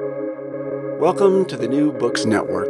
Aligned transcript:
Welcome 0.00 1.44
to 1.44 1.56
the 1.56 1.68
New 1.68 1.92
Books 1.92 2.24
Network. 2.24 2.66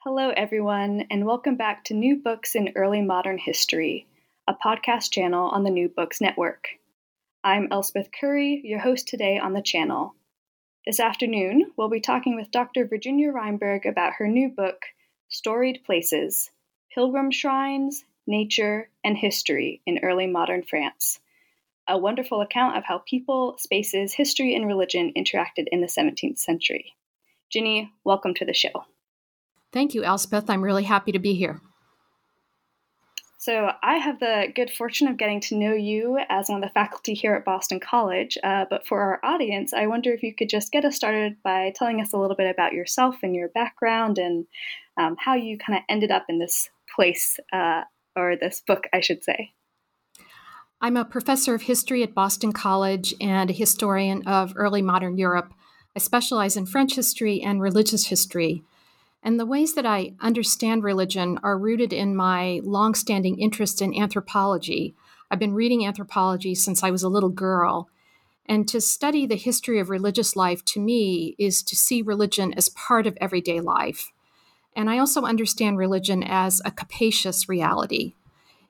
Hello, 0.00 0.28
everyone, 0.36 1.06
and 1.10 1.24
welcome 1.24 1.56
back 1.56 1.84
to 1.84 1.94
New 1.94 2.16
Books 2.16 2.54
in 2.54 2.72
Early 2.76 3.00
Modern 3.00 3.38
History, 3.38 4.06
a 4.46 4.52
podcast 4.52 5.10
channel 5.10 5.48
on 5.48 5.64
the 5.64 5.70
New 5.70 5.88
Books 5.88 6.20
Network. 6.20 6.68
I'm 7.42 7.68
Elspeth 7.70 8.10
Currie, 8.12 8.60
your 8.62 8.80
host 8.80 9.08
today 9.08 9.38
on 9.38 9.54
the 9.54 9.62
channel. 9.62 10.14
This 10.84 11.00
afternoon, 11.00 11.72
we'll 11.78 11.88
be 11.88 12.00
talking 12.00 12.36
with 12.36 12.50
Dr. 12.50 12.86
Virginia 12.86 13.32
Reinburg 13.32 13.86
about 13.86 14.16
her 14.18 14.28
new 14.28 14.50
book, 14.50 14.82
Storied 15.30 15.82
Places 15.86 16.50
Pilgrim 16.92 17.30
Shrines, 17.30 18.04
Nature, 18.26 18.90
and 19.02 19.16
History 19.16 19.80
in 19.86 20.00
Early 20.02 20.26
Modern 20.26 20.62
France 20.62 21.20
a 21.90 21.98
wonderful 21.98 22.40
account 22.40 22.76
of 22.76 22.84
how 22.84 23.02
people, 23.06 23.56
spaces, 23.58 24.14
history, 24.14 24.54
and 24.54 24.66
religion 24.66 25.12
interacted 25.16 25.66
in 25.70 25.80
the 25.80 25.88
17th 25.88 26.38
century. 26.38 26.94
Ginny, 27.50 27.92
welcome 28.04 28.32
to 28.34 28.44
the 28.44 28.54
show. 28.54 28.84
Thank 29.72 29.94
you, 29.94 30.04
Elspeth. 30.04 30.48
I'm 30.48 30.62
really 30.62 30.84
happy 30.84 31.12
to 31.12 31.18
be 31.18 31.34
here. 31.34 31.60
So, 33.38 33.70
I 33.82 33.96
have 33.96 34.20
the 34.20 34.52
good 34.54 34.70
fortune 34.70 35.08
of 35.08 35.16
getting 35.16 35.40
to 35.42 35.56
know 35.56 35.72
you 35.72 36.18
as 36.28 36.48
one 36.48 36.62
of 36.62 36.68
the 36.68 36.74
faculty 36.74 37.14
here 37.14 37.34
at 37.34 37.44
Boston 37.44 37.80
College. 37.80 38.36
Uh, 38.44 38.66
but 38.68 38.86
for 38.86 39.00
our 39.00 39.20
audience, 39.24 39.72
I 39.72 39.86
wonder 39.86 40.12
if 40.12 40.22
you 40.22 40.34
could 40.34 40.50
just 40.50 40.70
get 40.70 40.84
us 40.84 40.94
started 40.94 41.36
by 41.42 41.72
telling 41.74 42.00
us 42.00 42.12
a 42.12 42.18
little 42.18 42.36
bit 42.36 42.50
about 42.50 42.74
yourself 42.74 43.16
and 43.22 43.34
your 43.34 43.48
background 43.48 44.18
and 44.18 44.46
um, 44.98 45.16
how 45.18 45.34
you 45.34 45.56
kind 45.56 45.78
of 45.78 45.84
ended 45.88 46.10
up 46.10 46.26
in 46.28 46.38
this 46.38 46.68
place, 46.94 47.40
uh, 47.52 47.82
or 48.14 48.36
this 48.36 48.60
book, 48.60 48.86
I 48.92 49.00
should 49.00 49.24
say. 49.24 49.52
I'm 50.82 50.96
a 50.96 51.04
professor 51.04 51.54
of 51.54 51.62
history 51.62 52.02
at 52.02 52.14
Boston 52.14 52.52
College 52.52 53.14
and 53.20 53.50
a 53.50 53.54
historian 53.54 54.26
of 54.26 54.54
early 54.56 54.80
modern 54.80 55.18
Europe. 55.18 55.52
I 55.94 55.98
specialize 55.98 56.56
in 56.56 56.64
French 56.64 56.94
history 56.94 57.42
and 57.42 57.60
religious 57.60 58.06
history. 58.06 58.64
And 59.22 59.38
the 59.38 59.44
ways 59.44 59.74
that 59.74 59.84
I 59.84 60.14
understand 60.20 60.82
religion 60.82 61.38
are 61.42 61.58
rooted 61.58 61.92
in 61.92 62.16
my 62.16 62.62
longstanding 62.64 63.38
interest 63.38 63.82
in 63.82 63.94
anthropology. 63.94 64.94
I've 65.30 65.38
been 65.38 65.52
reading 65.52 65.84
anthropology 65.84 66.54
since 66.54 66.82
I 66.82 66.90
was 66.90 67.02
a 67.02 67.10
little 67.10 67.28
girl. 67.28 67.90
And 68.46 68.66
to 68.68 68.80
study 68.80 69.26
the 69.26 69.36
history 69.36 69.80
of 69.80 69.90
religious 69.90 70.34
life 70.34 70.64
to 70.64 70.80
me 70.80 71.34
is 71.38 71.62
to 71.64 71.76
see 71.76 72.00
religion 72.00 72.54
as 72.54 72.70
part 72.70 73.06
of 73.06 73.18
everyday 73.20 73.60
life. 73.60 74.12
And 74.74 74.88
I 74.88 74.96
also 74.96 75.24
understand 75.24 75.76
religion 75.76 76.22
as 76.22 76.62
a 76.64 76.70
capacious 76.70 77.50
reality. 77.50 78.14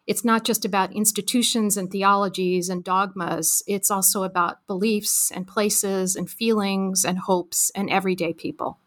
It's 0.07 0.25
not 0.25 0.45
just 0.45 0.65
about 0.65 0.93
institutions 0.93 1.77
and 1.77 1.91
theologies 1.91 2.69
and 2.69 2.83
dogmas, 2.83 3.63
it's 3.67 3.91
also 3.91 4.23
about 4.23 4.67
beliefs 4.67 5.31
and 5.31 5.47
places 5.47 6.17
and 6.17 6.29
feelings 6.29 7.05
and 7.05 7.19
hopes 7.19 7.71
and 7.75 7.89
everyday 7.91 8.33
people. 8.33 8.79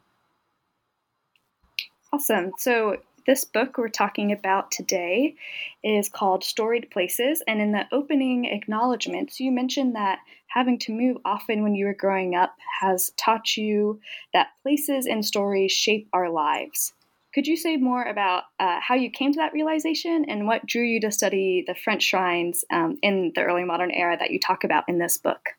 Awesome. 2.11 2.52
So, 2.58 2.97
this 3.25 3.45
book 3.45 3.78
we're 3.78 3.88
talking 3.88 4.33
about 4.33 4.70
today 4.70 5.36
is 5.83 6.09
called 6.09 6.44
Storied 6.44 6.92
Places. 6.92 7.42
And 7.48 7.61
in 7.61 7.72
the 7.72 7.86
opening 7.92 8.45
acknowledgments, 8.45 9.39
you 9.39 9.52
mentioned 9.52 9.95
that 9.95 10.20
having 10.48 10.77
to 10.80 10.92
move 10.92 11.17
often 11.23 11.64
when 11.64 11.73
you 11.73 11.86
were 11.86 11.94
growing 11.94 12.36
up 12.36 12.55
has 12.81 13.11
taught 13.17 13.55
you 13.55 14.00
that 14.33 14.50
places 14.61 15.05
and 15.05 15.25
stories 15.25 15.72
shape 15.72 16.09
our 16.11 16.30
lives. 16.30 16.94
Could 17.34 17.48
you 17.48 17.58
say 17.58 17.78
more 17.78 18.03
about 18.03 18.44
uh, 18.59 18.80
how 18.80 18.95
you 18.95 19.09
came 19.09 19.31
to 19.34 19.38
that 19.38 19.53
realization 19.53 20.26
and 20.28 20.45
what 20.45 20.66
drew 20.66 20.84
you 20.84 21.02
to 21.02 21.12
study 21.12 21.64
the 21.66 21.73
French 21.73 22.03
shrines 22.03 22.64
um, 22.72 22.98
in 23.02 23.31
the 23.34 23.44
early 23.44 23.64
modern 23.64 23.89
era 23.92 24.16
that 24.20 24.31
you 24.31 24.39
talk 24.39 24.64
about 24.64 24.84
in 24.88 25.00
this 25.00 25.17
book? 25.17 25.50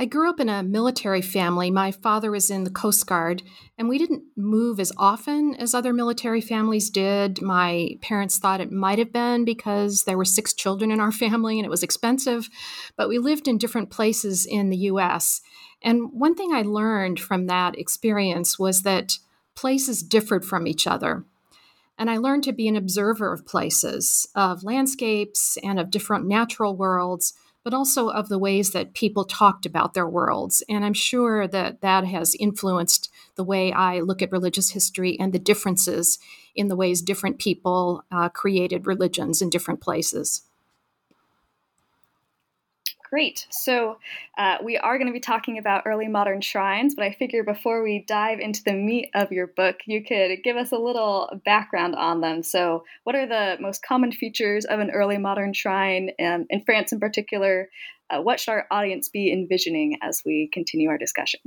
I 0.00 0.04
grew 0.04 0.30
up 0.30 0.38
in 0.38 0.48
a 0.48 0.62
military 0.62 1.22
family. 1.22 1.72
My 1.72 1.90
father 1.90 2.30
was 2.30 2.50
in 2.52 2.62
the 2.62 2.70
Coast 2.70 3.04
Guard, 3.04 3.42
and 3.76 3.88
we 3.88 3.98
didn't 3.98 4.22
move 4.36 4.78
as 4.78 4.92
often 4.96 5.56
as 5.56 5.74
other 5.74 5.92
military 5.92 6.40
families 6.40 6.88
did. 6.88 7.42
My 7.42 7.96
parents 8.00 8.38
thought 8.38 8.60
it 8.60 8.70
might 8.70 9.00
have 9.00 9.12
been 9.12 9.44
because 9.44 10.04
there 10.04 10.16
were 10.16 10.24
six 10.24 10.54
children 10.54 10.92
in 10.92 11.00
our 11.00 11.10
family 11.10 11.58
and 11.58 11.66
it 11.66 11.70
was 11.70 11.82
expensive, 11.82 12.48
but 12.96 13.08
we 13.08 13.18
lived 13.18 13.48
in 13.48 13.58
different 13.58 13.90
places 13.90 14.46
in 14.46 14.70
the 14.70 14.76
US. 14.76 15.40
And 15.82 16.12
one 16.12 16.36
thing 16.36 16.52
I 16.52 16.62
learned 16.62 17.18
from 17.18 17.46
that 17.46 17.76
experience 17.76 18.56
was 18.56 18.82
that 18.82 19.18
places 19.58 20.04
differed 20.04 20.44
from 20.44 20.68
each 20.68 20.86
other. 20.86 21.24
And 21.98 22.08
I 22.08 22.16
learned 22.16 22.44
to 22.44 22.52
be 22.52 22.68
an 22.68 22.76
observer 22.76 23.32
of 23.32 23.44
places, 23.44 24.28
of 24.36 24.62
landscapes, 24.62 25.58
and 25.64 25.80
of 25.80 25.90
different 25.90 26.28
natural 26.28 26.76
worlds, 26.76 27.34
but 27.64 27.74
also 27.74 28.08
of 28.08 28.28
the 28.28 28.38
ways 28.38 28.70
that 28.70 28.94
people 28.94 29.24
talked 29.24 29.66
about 29.66 29.94
their 29.94 30.08
worlds. 30.08 30.62
And 30.68 30.84
I'm 30.84 30.94
sure 30.94 31.48
that 31.48 31.80
that 31.80 32.04
has 32.04 32.36
influenced 32.36 33.10
the 33.34 33.42
way 33.42 33.72
I 33.72 33.98
look 33.98 34.22
at 34.22 34.30
religious 34.30 34.70
history 34.70 35.18
and 35.18 35.32
the 35.32 35.40
differences 35.40 36.20
in 36.54 36.68
the 36.68 36.76
ways 36.76 37.02
different 37.02 37.40
people 37.40 38.04
uh, 38.12 38.28
created 38.28 38.86
religions 38.86 39.42
in 39.42 39.50
different 39.50 39.80
places. 39.80 40.47
Great. 43.10 43.46
So, 43.50 43.98
uh, 44.36 44.58
we 44.62 44.76
are 44.76 44.98
going 44.98 45.06
to 45.06 45.14
be 45.14 45.20
talking 45.20 45.56
about 45.56 45.84
early 45.86 46.08
modern 46.08 46.42
shrines, 46.42 46.94
but 46.94 47.04
I 47.04 47.12
figure 47.12 47.42
before 47.42 47.82
we 47.82 48.04
dive 48.06 48.38
into 48.38 48.62
the 48.62 48.74
meat 48.74 49.08
of 49.14 49.32
your 49.32 49.46
book, 49.46 49.76
you 49.86 50.04
could 50.04 50.42
give 50.44 50.56
us 50.56 50.72
a 50.72 50.76
little 50.76 51.40
background 51.44 51.94
on 51.94 52.20
them. 52.20 52.42
So, 52.42 52.84
what 53.04 53.16
are 53.16 53.26
the 53.26 53.56
most 53.62 53.82
common 53.82 54.12
features 54.12 54.66
of 54.66 54.80
an 54.80 54.90
early 54.90 55.16
modern 55.16 55.54
shrine, 55.54 56.10
um, 56.22 56.46
in 56.50 56.62
France 56.66 56.92
in 56.92 57.00
particular? 57.00 57.70
Uh, 58.10 58.20
what 58.20 58.40
should 58.40 58.52
our 58.52 58.66
audience 58.70 59.08
be 59.08 59.32
envisioning 59.32 59.98
as 60.02 60.22
we 60.24 60.50
continue 60.52 60.90
our 60.90 60.98
discussion? 60.98 61.40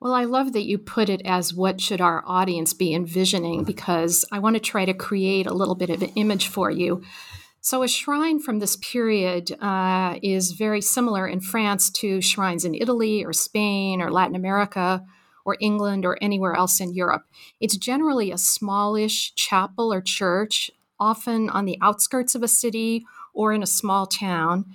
Well, 0.00 0.14
I 0.14 0.24
love 0.24 0.52
that 0.52 0.64
you 0.64 0.78
put 0.78 1.08
it 1.08 1.22
as 1.24 1.54
what 1.54 1.80
should 1.80 2.00
our 2.00 2.22
audience 2.26 2.72
be 2.74 2.94
envisioning 2.94 3.64
because 3.64 4.24
I 4.32 4.38
want 4.38 4.56
to 4.56 4.60
try 4.60 4.84
to 4.84 4.94
create 4.94 5.46
a 5.46 5.54
little 5.54 5.74
bit 5.74 5.90
of 5.90 6.02
an 6.02 6.10
image 6.10 6.48
for 6.48 6.70
you. 6.70 7.02
So, 7.64 7.82
a 7.82 7.88
shrine 7.88 8.40
from 8.40 8.58
this 8.58 8.76
period 8.76 9.50
uh, 9.58 10.18
is 10.22 10.52
very 10.52 10.82
similar 10.82 11.26
in 11.26 11.40
France 11.40 11.88
to 11.92 12.20
shrines 12.20 12.66
in 12.66 12.74
Italy 12.74 13.24
or 13.24 13.32
Spain 13.32 14.02
or 14.02 14.12
Latin 14.12 14.36
America 14.36 15.02
or 15.46 15.56
England 15.60 16.04
or 16.04 16.18
anywhere 16.20 16.52
else 16.52 16.78
in 16.78 16.92
Europe. 16.92 17.24
It's 17.60 17.78
generally 17.78 18.30
a 18.30 18.36
smallish 18.36 19.34
chapel 19.34 19.94
or 19.94 20.02
church, 20.02 20.70
often 21.00 21.48
on 21.48 21.64
the 21.64 21.78
outskirts 21.80 22.34
of 22.34 22.42
a 22.42 22.48
city 22.48 23.06
or 23.32 23.54
in 23.54 23.62
a 23.62 23.66
small 23.66 24.04
town. 24.04 24.66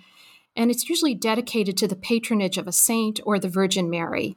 And 0.56 0.72
it's 0.72 0.90
usually 0.90 1.14
dedicated 1.14 1.78
to 1.78 1.88
the 1.88 1.96
patronage 1.96 2.58
of 2.58 2.68
a 2.68 2.72
saint 2.72 3.20
or 3.24 3.38
the 3.38 3.50
Virgin 3.50 3.92
Mary. 3.92 4.36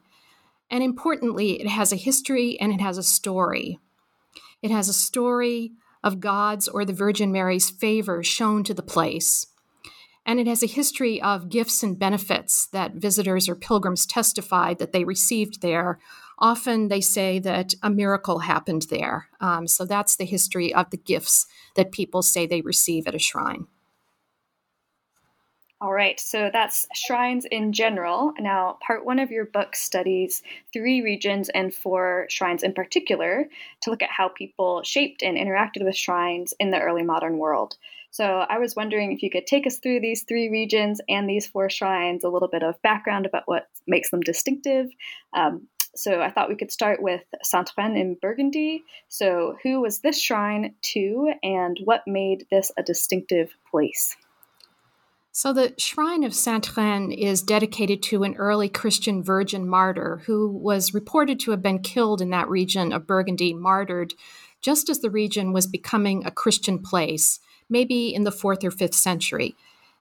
And 0.69 0.83
importantly, 0.83 1.59
it 1.59 1.67
has 1.67 1.91
a 1.91 1.95
history 1.95 2.59
and 2.59 2.71
it 2.71 2.81
has 2.81 2.99
a 2.99 3.03
story. 3.03 3.79
It 4.61 4.69
has 4.69 4.89
a 4.89 4.93
story 4.93 5.71
of 6.03 6.19
God's 6.19 6.67
or 6.67 6.85
the 6.85 6.93
Virgin 6.93 7.31
Mary's 7.31 7.69
favor 7.69 8.23
shown 8.23 8.63
to 8.63 8.73
the 8.73 8.83
place. 8.83 9.47
And 10.25 10.39
it 10.39 10.47
has 10.47 10.63
a 10.63 10.67
history 10.67 11.21
of 11.21 11.49
gifts 11.49 11.83
and 11.83 11.99
benefits 11.99 12.67
that 12.67 12.95
visitors 12.95 13.49
or 13.49 13.55
pilgrims 13.55 14.05
testified 14.05 14.79
that 14.79 14.93
they 14.93 15.03
received 15.03 15.61
there. 15.61 15.99
Often 16.39 16.87
they 16.87 17.01
say 17.01 17.39
that 17.39 17.73
a 17.83 17.89
miracle 17.89 18.39
happened 18.39 18.87
there. 18.89 19.29
Um, 19.41 19.67
so 19.67 19.85
that's 19.85 20.15
the 20.15 20.25
history 20.25 20.73
of 20.73 20.89
the 20.91 20.97
gifts 20.97 21.45
that 21.75 21.91
people 21.91 22.21
say 22.21 22.45
they 22.45 22.61
receive 22.61 23.05
at 23.05 23.15
a 23.15 23.19
shrine. 23.19 23.67
All 25.83 25.91
right, 25.91 26.17
so 26.17 26.49
that's 26.49 26.87
shrines 26.95 27.43
in 27.43 27.73
general. 27.73 28.31
Now, 28.39 28.77
part 28.87 29.03
one 29.03 29.19
of 29.19 29.31
your 29.31 29.43
book 29.43 29.75
studies 29.75 30.41
three 30.71 31.01
regions 31.01 31.49
and 31.49 31.75
four 31.75 32.25
shrines 32.29 32.63
in 32.63 32.71
particular 32.71 33.49
to 33.81 33.89
look 33.89 34.01
at 34.01 34.09
how 34.09 34.29
people 34.29 34.81
shaped 34.83 35.23
and 35.23 35.37
interacted 35.37 35.83
with 35.83 35.97
shrines 35.97 36.53
in 36.57 36.71
the 36.71 36.79
early 36.79 37.03
modern 37.03 37.37
world. 37.37 37.75
So, 38.11 38.23
I 38.23 38.59
was 38.59 38.77
wondering 38.77 39.11
if 39.11 39.21
you 39.23 39.29
could 39.29 39.45
take 39.45 39.67
us 39.67 39.79
through 39.79 39.99
these 39.99 40.23
three 40.23 40.47
regions 40.49 41.01
and 41.09 41.29
these 41.29 41.47
four 41.47 41.69
shrines, 41.69 42.23
a 42.23 42.29
little 42.29 42.47
bit 42.47 42.63
of 42.63 42.81
background 42.81 43.25
about 43.25 43.43
what 43.45 43.67
makes 43.85 44.09
them 44.09 44.21
distinctive. 44.21 44.87
Um, 45.33 45.67
so, 45.97 46.21
I 46.21 46.31
thought 46.31 46.47
we 46.47 46.55
could 46.55 46.71
start 46.71 47.01
with 47.01 47.23
Saint 47.41 47.73
Reine 47.77 47.97
in 47.97 48.15
Burgundy. 48.21 48.85
So, 49.09 49.57
who 49.61 49.81
was 49.81 49.99
this 49.99 50.21
shrine 50.21 50.75
to, 50.93 51.33
and 51.43 51.77
what 51.83 52.03
made 52.07 52.45
this 52.49 52.71
a 52.77 52.83
distinctive 52.83 53.53
place? 53.69 54.15
So, 55.35 55.51
the 55.51 55.73
Shrine 55.79 56.23
of 56.23 56.35
Sainte 56.35 56.77
Reine 56.77 57.11
is 57.11 57.41
dedicated 57.41 58.03
to 58.03 58.21
an 58.21 58.35
early 58.35 58.69
Christian 58.69 59.23
virgin 59.23 59.67
martyr 59.67 60.21
who 60.27 60.47
was 60.47 60.93
reported 60.93 61.39
to 61.39 61.49
have 61.51 61.61
been 61.63 61.79
killed 61.79 62.21
in 62.21 62.29
that 62.29 62.47
region 62.47 62.93
of 62.93 63.07
Burgundy, 63.07 63.51
martyred 63.51 64.13
just 64.61 64.89
as 64.89 64.99
the 64.99 65.09
region 65.09 65.51
was 65.51 65.65
becoming 65.65 66.23
a 66.23 66.29
Christian 66.29 66.77
place, 66.77 67.39
maybe 67.67 68.13
in 68.13 68.25
the 68.25 68.31
fourth 68.31 68.63
or 68.63 68.69
fifth 68.69 68.93
century. 68.93 69.55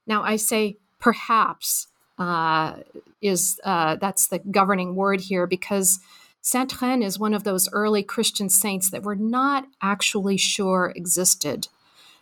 Now, 0.06 0.22
I 0.22 0.36
say 0.36 0.76
perhaps 0.98 1.86
uh, 2.18 2.80
is 3.22 3.58
uh, 3.64 3.96
that's 3.96 4.26
the 4.26 4.40
governing 4.40 4.94
word 4.96 5.22
here 5.22 5.46
because 5.46 5.98
Sainte 6.42 6.82
Reine 6.82 7.02
is 7.02 7.18
one 7.18 7.32
of 7.32 7.44
those 7.44 7.72
early 7.72 8.02
Christian 8.02 8.50
saints 8.50 8.90
that 8.90 9.02
we're 9.02 9.14
not 9.14 9.64
actually 9.80 10.36
sure 10.36 10.92
existed 10.94 11.68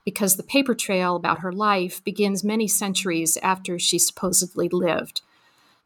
because 0.04 0.36
the 0.36 0.42
paper 0.42 0.74
trail 0.74 1.16
about 1.16 1.40
her 1.40 1.52
life 1.52 2.02
begins 2.04 2.44
many 2.44 2.66
centuries 2.66 3.36
after 3.42 3.78
she 3.78 3.98
supposedly 3.98 4.68
lived. 4.68 5.22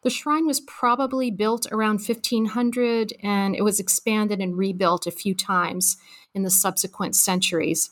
The 0.03 0.11
shrine 0.11 0.47
was 0.47 0.61
probably 0.61 1.31
built 1.31 1.67
around 1.73 2.01
1500 2.01 3.15
and 3.23 3.57
it 3.57 3.63
was 3.63 3.81
expanded 3.81 4.41
and 4.41 4.57
rebuilt 4.57 5.07
a 5.07 5.11
few 5.11 5.35
times 5.35 5.97
in 6.35 6.43
the 6.43 6.51
subsequent 6.51 7.17
centuries. 7.17 7.91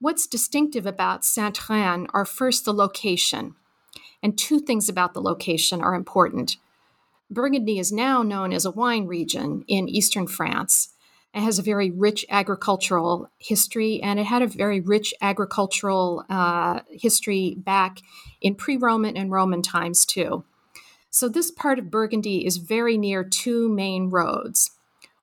What's 0.00 0.26
distinctive 0.26 0.86
about 0.86 1.24
Saint 1.24 1.68
Reine 1.68 2.06
are 2.12 2.24
first 2.24 2.64
the 2.64 2.72
location, 2.74 3.54
and 4.22 4.36
two 4.36 4.60
things 4.60 4.88
about 4.88 5.14
the 5.14 5.20
location 5.20 5.80
are 5.80 5.94
important. 5.94 6.56
Burgundy 7.30 7.78
is 7.78 7.92
now 7.92 8.22
known 8.22 8.52
as 8.52 8.64
a 8.64 8.70
wine 8.70 9.06
region 9.06 9.64
in 9.68 9.88
eastern 9.88 10.26
France. 10.26 10.94
It 11.34 11.40
has 11.40 11.58
a 11.58 11.62
very 11.62 11.90
rich 11.90 12.24
agricultural 12.30 13.30
history, 13.38 14.00
and 14.02 14.18
it 14.18 14.26
had 14.26 14.42
a 14.42 14.46
very 14.46 14.80
rich 14.80 15.12
agricultural 15.20 16.24
uh, 16.28 16.80
history 16.90 17.54
back 17.58 18.00
in 18.40 18.54
pre 18.54 18.76
Roman 18.76 19.16
and 19.16 19.30
Roman 19.30 19.62
times, 19.62 20.06
too. 20.06 20.44
So, 21.10 21.28
this 21.28 21.50
part 21.50 21.78
of 21.78 21.90
Burgundy 21.90 22.46
is 22.46 22.56
very 22.56 22.96
near 22.96 23.24
two 23.24 23.68
main 23.68 24.10
roads 24.10 24.70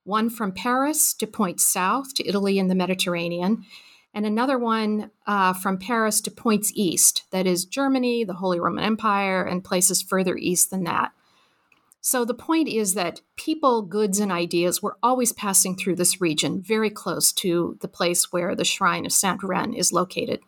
one 0.04 0.30
from 0.30 0.52
Paris 0.52 1.14
to 1.16 1.26
point 1.26 1.60
south 1.60 2.14
to 2.14 2.28
Italy 2.28 2.60
and 2.60 2.70
the 2.70 2.76
Mediterranean, 2.76 3.66
and 4.14 4.26
another 4.26 4.58
one 4.58 5.12
uh, 5.28 5.54
from 5.54 5.78
Paris 5.78 6.22
to 6.22 6.32
points 6.32 6.72
east, 6.76 7.24
that 7.32 7.46
is 7.46 7.66
Germany, 7.66 8.24
the 8.24 8.36
Holy 8.36 8.60
Roman 8.60 8.84
Empire, 8.84 9.44
and 9.44 9.64
places 9.64 10.02
further 10.02 10.38
east 10.38 10.70
than 10.70 10.84
that. 10.86 11.12
So 12.06 12.24
the 12.24 12.36
point 12.36 12.68
is 12.68 12.94
that 12.94 13.22
people, 13.36 13.82
goods, 13.82 14.20
and 14.20 14.32
ideas 14.32 14.80
were 14.80 14.96
always 15.02 15.34
passing 15.34 15.76
through 15.76 15.96
this 15.96 16.22
region, 16.22 16.62
very 16.62 16.92
close 16.92 17.32
to 17.32 17.80
the 17.82 17.88
place 17.88 18.32
where 18.32 18.54
the 18.54 18.64
shrine 18.64 19.08
of 19.08 19.12
Saint 19.12 19.42
Reine 19.42 19.74
is 19.74 19.92
located. 19.92 20.42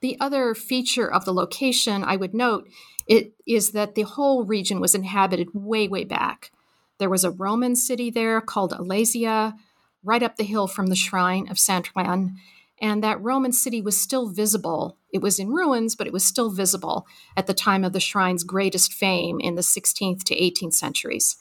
The 0.00 0.16
other 0.18 0.52
feature 0.52 1.08
of 1.08 1.24
the 1.24 1.32
location 1.32 2.02
I 2.02 2.16
would 2.16 2.34
note 2.34 2.68
it 3.06 3.34
is 3.46 3.70
that 3.70 3.94
the 3.94 4.02
whole 4.02 4.44
region 4.44 4.80
was 4.80 4.96
inhabited 4.96 5.50
way, 5.54 5.86
way 5.86 6.02
back. 6.02 6.50
There 6.98 7.08
was 7.08 7.22
a 7.22 7.30
Roman 7.30 7.76
city 7.76 8.10
there 8.10 8.40
called 8.40 8.72
Alesia, 8.72 9.54
right 10.02 10.24
up 10.24 10.34
the 10.34 10.42
hill 10.42 10.66
from 10.66 10.88
the 10.88 10.96
shrine 10.96 11.48
of 11.48 11.56
Saint 11.56 11.94
Reine, 11.94 12.34
and 12.80 13.02
that 13.02 13.22
Roman 13.22 13.52
city 13.52 13.80
was 13.80 14.00
still 14.00 14.28
visible. 14.28 14.96
It 15.12 15.22
was 15.22 15.38
in 15.38 15.50
ruins, 15.50 15.94
but 15.94 16.06
it 16.06 16.12
was 16.12 16.24
still 16.24 16.50
visible 16.50 17.06
at 17.36 17.46
the 17.46 17.54
time 17.54 17.84
of 17.84 17.92
the 17.92 18.00
shrine's 18.00 18.44
greatest 18.44 18.92
fame 18.92 19.40
in 19.40 19.54
the 19.54 19.62
16th 19.62 20.24
to 20.24 20.36
18th 20.36 20.74
centuries. 20.74 21.36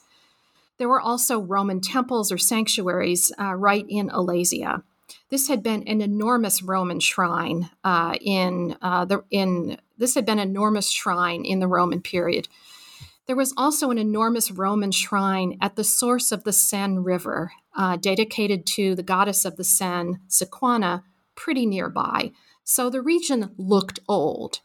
There 0.77 0.89
were 0.89 1.01
also 1.01 1.39
Roman 1.39 1.81
temples 1.81 2.31
or 2.31 2.37
sanctuaries 2.37 3.31
uh, 3.39 3.55
right 3.55 3.85
in 3.87 4.09
Alesia. 4.09 4.83
This 5.29 5.47
had 5.47 5.63
been 5.63 5.87
an 5.87 6.01
enormous 6.01 6.61
Roman 6.61 6.99
shrine 6.99 7.69
uh, 7.83 8.15
in 8.21 8.75
uh, 8.81 9.05
the 9.05 9.23
in 9.29 9.77
this 9.97 10.15
had 10.15 10.25
been 10.25 10.39
an 10.39 10.49
enormous 10.49 10.89
shrine 10.89 11.45
in 11.45 11.59
the 11.59 11.67
Roman 11.67 12.01
period. 12.01 12.47
There 13.25 13.35
was 13.35 13.53
also 13.55 13.89
an 13.89 13.97
enormous 13.97 14.51
Roman 14.51 14.91
shrine 14.91 15.57
at 15.61 15.75
the 15.75 15.83
source 15.83 16.31
of 16.31 16.43
the 16.43 16.51
Seine 16.51 16.99
River, 16.99 17.53
uh, 17.75 17.95
dedicated 17.95 18.65
to 18.75 18.95
the 18.95 19.03
goddess 19.03 19.45
of 19.45 19.55
the 19.55 19.63
Seine, 19.63 20.19
Sequana, 20.27 21.03
pretty 21.35 21.65
nearby. 21.65 22.31
So 22.63 22.89
the 22.89 23.01
region 23.01 23.51
looked 23.57 23.99
old. 24.07 24.61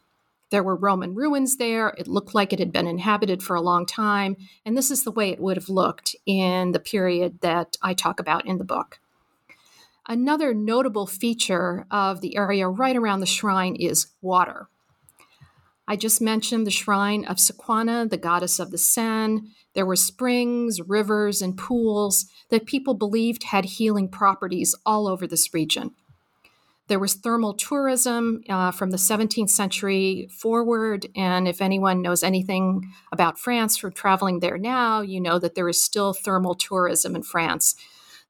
There 0.51 0.63
were 0.63 0.75
Roman 0.75 1.13
ruins 1.13 1.57
there. 1.57 1.93
It 1.97 2.07
looked 2.07 2.33
like 2.33 2.51
it 2.51 2.59
had 2.59 2.71
been 2.71 2.87
inhabited 2.87 3.43
for 3.43 3.55
a 3.55 3.61
long 3.61 3.85
time. 3.85 4.35
And 4.65 4.75
this 4.75 4.89
is 4.89 5.03
the 5.03 5.11
way 5.11 5.29
it 5.29 5.39
would 5.39 5.57
have 5.57 5.69
looked 5.69 6.15
in 6.25 6.71
the 6.71 6.79
period 6.79 7.41
that 7.41 7.77
I 7.81 7.93
talk 7.93 8.19
about 8.19 8.45
in 8.45 8.57
the 8.57 8.63
book. 8.63 8.99
Another 10.07 10.55
notable 10.55 11.05
feature 11.05 11.85
of 11.91 12.21
the 12.21 12.35
area 12.35 12.67
right 12.67 12.95
around 12.95 13.19
the 13.19 13.27
shrine 13.27 13.75
is 13.75 14.07
water. 14.21 14.67
I 15.87 15.95
just 15.95 16.19
mentioned 16.19 16.65
the 16.65 16.71
shrine 16.71 17.25
of 17.25 17.37
Sequana, 17.37 18.09
the 18.09 18.17
goddess 18.17 18.59
of 18.59 18.71
the 18.71 18.77
Seine. 18.77 19.41
There 19.75 19.85
were 19.85 19.95
springs, 19.95 20.81
rivers, 20.81 21.43
and 21.43 21.57
pools 21.57 22.25
that 22.49 22.65
people 22.65 22.95
believed 22.95 23.43
had 23.43 23.65
healing 23.65 24.09
properties 24.09 24.73
all 24.85 25.07
over 25.07 25.27
this 25.27 25.53
region. 25.53 25.91
There 26.89 26.99
was 26.99 27.13
thermal 27.13 27.53
tourism 27.53 28.41
uh, 28.49 28.71
from 28.71 28.89
the 28.89 28.97
17th 28.97 29.51
century 29.51 30.27
forward. 30.31 31.05
And 31.15 31.47
if 31.47 31.61
anyone 31.61 32.01
knows 32.01 32.23
anything 32.23 32.91
about 33.11 33.37
France 33.37 33.77
from 33.77 33.93
traveling 33.93 34.39
there 34.39 34.57
now, 34.57 35.01
you 35.01 35.21
know 35.21 35.37
that 35.37 35.53
there 35.53 35.69
is 35.69 35.81
still 35.81 36.13
thermal 36.13 36.55
tourism 36.55 37.15
in 37.15 37.21
France. 37.21 37.75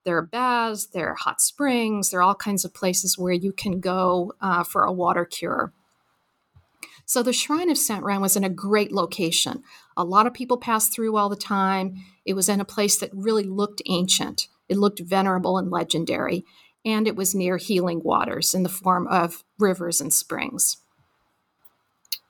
There 0.03 0.17
are 0.17 0.21
baths, 0.21 0.87
there 0.87 1.09
are 1.09 1.15
hot 1.15 1.39
springs, 1.39 2.09
there 2.09 2.19
are 2.19 2.23
all 2.23 2.35
kinds 2.35 2.65
of 2.65 2.73
places 2.73 3.17
where 3.17 3.33
you 3.33 3.53
can 3.53 3.79
go 3.79 4.33
uh, 4.41 4.63
for 4.63 4.83
a 4.83 4.91
water 4.91 5.23
cure. 5.23 5.73
So 7.05 7.23
the 7.23 7.33
Shrine 7.33 7.69
of 7.69 7.77
Saint 7.77 8.03
Reine 8.03 8.21
was 8.21 8.35
in 8.35 8.43
a 8.43 8.49
great 8.49 8.91
location. 8.91 9.63
A 9.95 10.03
lot 10.03 10.27
of 10.27 10.33
people 10.33 10.57
passed 10.57 10.93
through 10.93 11.15
all 11.17 11.29
the 11.29 11.35
time. 11.35 12.03
It 12.25 12.33
was 12.33 12.49
in 12.49 12.59
a 12.59 12.65
place 12.65 12.97
that 12.97 13.09
really 13.13 13.43
looked 13.43 13.81
ancient. 13.87 14.47
It 14.67 14.77
looked 14.77 14.99
venerable 14.99 15.57
and 15.57 15.71
legendary, 15.71 16.45
and 16.91 17.07
it 17.07 17.15
was 17.15 17.35
near 17.35 17.57
healing 17.57 18.01
waters 18.03 18.53
in 18.53 18.63
the 18.63 18.69
form 18.69 19.07
of 19.07 19.43
rivers 19.57 20.01
and 20.01 20.13
springs. 20.13 20.77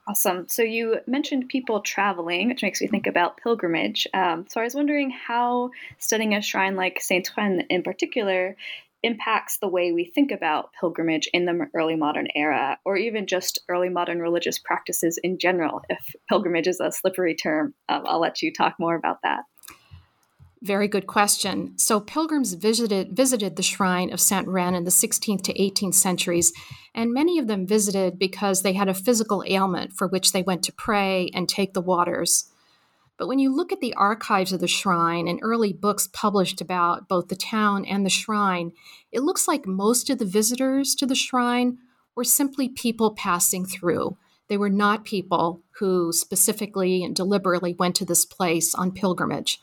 Awesome. 0.08 0.48
So 0.48 0.62
you 0.62 0.96
mentioned 1.06 1.48
people 1.48 1.82
traveling, 1.82 2.48
which 2.48 2.62
makes 2.62 2.80
me 2.80 2.88
think 2.88 3.06
about 3.06 3.36
pilgrimage. 3.36 4.08
Um, 4.12 4.46
so 4.48 4.60
I 4.60 4.64
was 4.64 4.74
wondering 4.74 5.10
how 5.10 5.70
studying 5.98 6.34
a 6.34 6.42
shrine 6.42 6.74
like 6.74 7.00
Saint 7.00 7.30
Reine 7.36 7.64
in 7.70 7.82
particular 7.82 8.56
impacts 9.02 9.58
the 9.58 9.68
way 9.68 9.92
we 9.92 10.04
think 10.04 10.30
about 10.30 10.72
pilgrimage 10.78 11.28
in 11.32 11.44
the 11.44 11.68
early 11.74 11.96
modern 11.96 12.28
era, 12.34 12.78
or 12.84 12.96
even 12.96 13.26
just 13.26 13.60
early 13.68 13.88
modern 13.88 14.20
religious 14.20 14.58
practices 14.58 15.18
in 15.22 15.38
general. 15.38 15.80
If 15.88 16.14
pilgrimage 16.28 16.66
is 16.66 16.80
a 16.80 16.92
slippery 16.92 17.34
term, 17.34 17.74
um, 17.88 18.02
I'll 18.04 18.20
let 18.20 18.42
you 18.42 18.52
talk 18.52 18.74
more 18.78 18.96
about 18.96 19.18
that. 19.22 19.44
Very 20.62 20.88
good 20.88 21.06
question. 21.06 21.78
So 21.78 22.00
pilgrims 22.00 22.52
visited 22.52 23.16
visited 23.16 23.56
the 23.56 23.62
shrine 23.62 24.12
of 24.12 24.20
Saint 24.20 24.46
Reine 24.46 24.74
in 24.74 24.84
the 24.84 24.90
16th 24.90 25.42
to 25.44 25.54
18th 25.54 25.94
centuries, 25.94 26.52
and 26.94 27.14
many 27.14 27.38
of 27.38 27.46
them 27.46 27.66
visited 27.66 28.18
because 28.18 28.60
they 28.60 28.74
had 28.74 28.88
a 28.88 28.94
physical 28.94 29.42
ailment 29.46 29.94
for 29.94 30.06
which 30.06 30.32
they 30.32 30.42
went 30.42 30.62
to 30.64 30.72
pray 30.72 31.30
and 31.32 31.48
take 31.48 31.72
the 31.72 31.80
waters. 31.80 32.50
But 33.16 33.26
when 33.26 33.38
you 33.38 33.54
look 33.54 33.72
at 33.72 33.80
the 33.80 33.94
archives 33.94 34.52
of 34.52 34.60
the 34.60 34.68
shrine 34.68 35.28
and 35.28 35.40
early 35.42 35.72
books 35.72 36.08
published 36.12 36.60
about 36.60 37.08
both 37.08 37.28
the 37.28 37.36
town 37.36 37.86
and 37.86 38.04
the 38.04 38.10
shrine, 38.10 38.72
it 39.12 39.22
looks 39.22 39.48
like 39.48 39.66
most 39.66 40.10
of 40.10 40.18
the 40.18 40.26
visitors 40.26 40.94
to 40.96 41.06
the 41.06 41.14
shrine 41.14 41.78
were 42.14 42.24
simply 42.24 42.68
people 42.68 43.14
passing 43.14 43.64
through. 43.64 44.18
They 44.48 44.58
were 44.58 44.70
not 44.70 45.04
people 45.04 45.62
who 45.78 46.12
specifically 46.12 47.02
and 47.02 47.16
deliberately 47.16 47.74
went 47.78 47.94
to 47.96 48.04
this 48.04 48.26
place 48.26 48.74
on 48.74 48.92
pilgrimage. 48.92 49.58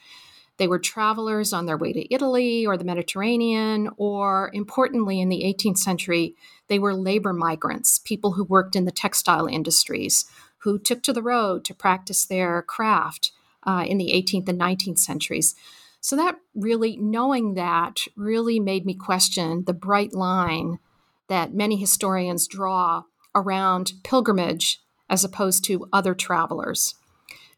They 0.58 0.68
were 0.68 0.80
travelers 0.80 1.54
on 1.54 1.66
their 1.66 1.78
way 1.78 1.94
to 1.94 2.14
Italy 2.14 2.66
or 2.66 2.78
the 2.78 2.84
Mediterranean, 2.84 3.90
or 3.98 4.50
importantly, 4.54 5.22
in 5.22 5.30
the 5.30 5.44
18th 5.44 5.78
century, 5.78 6.36
they 6.68 6.80
were 6.80 6.94
labor 6.94 7.32
migrants, 7.34 8.00
people 8.00 8.34
who 8.34 8.44
worked 8.44 8.76
in 8.76 8.86
the 8.86 8.92
textile 8.92 9.46
industries, 9.46 10.26
who 10.60 10.80
took 10.80 11.04
to 11.04 11.14
the 11.14 11.22
road 11.22 11.64
to 11.66 11.76
practice 11.76 12.26
their 12.26 12.64
craft 12.64 13.32
uh, 13.64 13.86
in 13.88 13.98
the 13.98 14.12
18th 14.12 14.50
and 14.50 14.60
19th 14.60 15.00
centuries. 15.00 15.56
So, 16.02 16.16
that 16.16 16.38
really, 16.56 16.98
knowing 16.98 17.56
that, 17.56 18.02
really 18.16 18.60
made 18.60 18.86
me 18.86 18.94
question 18.94 19.64
the 19.66 19.74
bright 19.74 20.14
line 20.14 20.80
that 21.28 21.54
many 21.54 21.76
historians 21.76 22.48
draw 22.48 23.04
around 23.36 23.94
pilgrimage 24.04 24.80
as 25.10 25.24
opposed 25.24 25.64
to 25.66 25.88
other 25.92 26.14
travelers. 26.14 26.96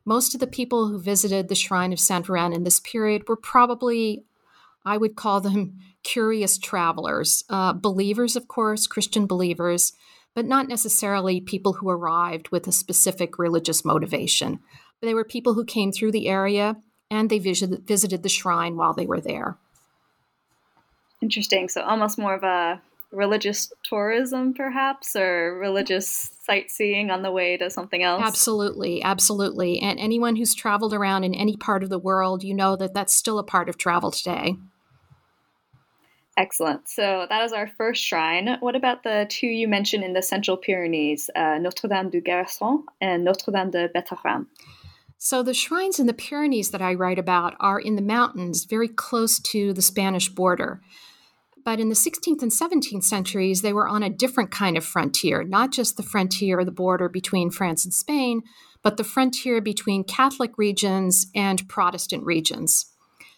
Most 0.05 0.33
of 0.33 0.39
the 0.39 0.47
people 0.47 0.87
who 0.87 0.99
visited 0.99 1.47
the 1.47 1.55
shrine 1.55 1.93
of 1.93 1.99
Saint 1.99 2.29
Reine 2.29 2.53
in 2.53 2.63
this 2.63 2.79
period 2.79 3.27
were 3.27 3.35
probably, 3.35 4.23
I 4.85 4.97
would 4.97 5.15
call 5.15 5.41
them 5.41 5.79
curious 6.03 6.57
travelers, 6.57 7.43
uh, 7.49 7.73
believers, 7.73 8.35
of 8.35 8.47
course, 8.47 8.87
Christian 8.87 9.27
believers, 9.27 9.93
but 10.33 10.45
not 10.45 10.67
necessarily 10.67 11.41
people 11.41 11.73
who 11.73 11.89
arrived 11.89 12.49
with 12.49 12.67
a 12.67 12.71
specific 12.71 13.37
religious 13.37 13.83
motivation. 13.83 14.59
They 15.01 15.13
were 15.13 15.25
people 15.25 15.53
who 15.53 15.65
came 15.65 15.91
through 15.91 16.11
the 16.11 16.27
area 16.27 16.77
and 17.11 17.29
they 17.29 17.39
visited 17.39 18.23
the 18.23 18.29
shrine 18.29 18.77
while 18.77 18.93
they 18.93 19.05
were 19.05 19.21
there. 19.21 19.57
Interesting. 21.21 21.67
So 21.67 21.81
almost 21.81 22.17
more 22.17 22.35
of 22.35 22.43
a 22.43 22.81
religious 23.11 23.71
tourism, 23.83 24.53
perhaps, 24.53 25.15
or 25.15 25.57
religious 25.57 26.31
sightseeing 26.43 27.09
on 27.11 27.21
the 27.21 27.31
way 27.31 27.57
to 27.57 27.69
something 27.69 28.03
else? 28.03 28.21
Absolutely, 28.23 29.01
absolutely. 29.03 29.79
And 29.79 29.99
anyone 29.99 30.35
who's 30.35 30.53
traveled 30.53 30.93
around 30.93 31.23
in 31.23 31.33
any 31.33 31.57
part 31.57 31.83
of 31.83 31.89
the 31.89 31.99
world, 31.99 32.43
you 32.43 32.53
know 32.53 32.75
that 32.75 32.93
that's 32.93 33.15
still 33.15 33.39
a 33.39 33.43
part 33.43 33.69
of 33.69 33.77
travel 33.77 34.11
today. 34.11 34.57
Excellent. 36.37 36.87
So 36.87 37.25
that 37.29 37.43
is 37.43 37.51
our 37.51 37.67
first 37.77 38.01
shrine. 38.01 38.57
What 38.61 38.75
about 38.75 39.03
the 39.03 39.25
two 39.29 39.47
you 39.47 39.67
mentioned 39.67 40.05
in 40.05 40.13
the 40.13 40.21
Central 40.21 40.55
Pyrenees, 40.55 41.29
uh, 41.35 41.57
Notre 41.57 41.89
Dame 41.89 42.09
du 42.09 42.21
Garaison 42.21 42.83
and 43.01 43.25
Notre 43.25 43.51
Dame 43.51 43.71
de 43.71 43.89
Betharram? 43.89 44.45
So 45.17 45.43
the 45.43 45.53
shrines 45.53 45.99
in 45.99 46.07
the 46.07 46.13
Pyrenees 46.13 46.71
that 46.71 46.81
I 46.81 46.93
write 46.93 47.19
about 47.19 47.55
are 47.59 47.77
in 47.77 47.97
the 47.97 48.01
mountains, 48.01 48.63
very 48.63 48.87
close 48.87 49.37
to 49.39 49.73
the 49.73 49.81
Spanish 49.81 50.29
border. 50.29 50.79
But 51.69 51.79
in 51.79 51.89
the 51.89 51.93
16th 51.93 52.41
and 52.41 52.51
17th 52.51 53.03
centuries, 53.03 53.61
they 53.61 53.73
were 53.73 53.87
on 53.87 54.01
a 54.01 54.09
different 54.09 54.49
kind 54.49 54.75
of 54.75 54.83
frontier, 54.83 55.43
not 55.43 55.71
just 55.71 55.97
the 55.97 56.01
frontier, 56.01 56.65
the 56.65 56.71
border 56.71 57.07
between 57.07 57.51
France 57.51 57.85
and 57.85 57.93
Spain, 57.93 58.41
but 58.81 58.97
the 58.97 59.03
frontier 59.03 59.61
between 59.61 60.03
Catholic 60.03 60.57
regions 60.57 61.27
and 61.35 61.69
Protestant 61.69 62.25
regions. 62.25 62.87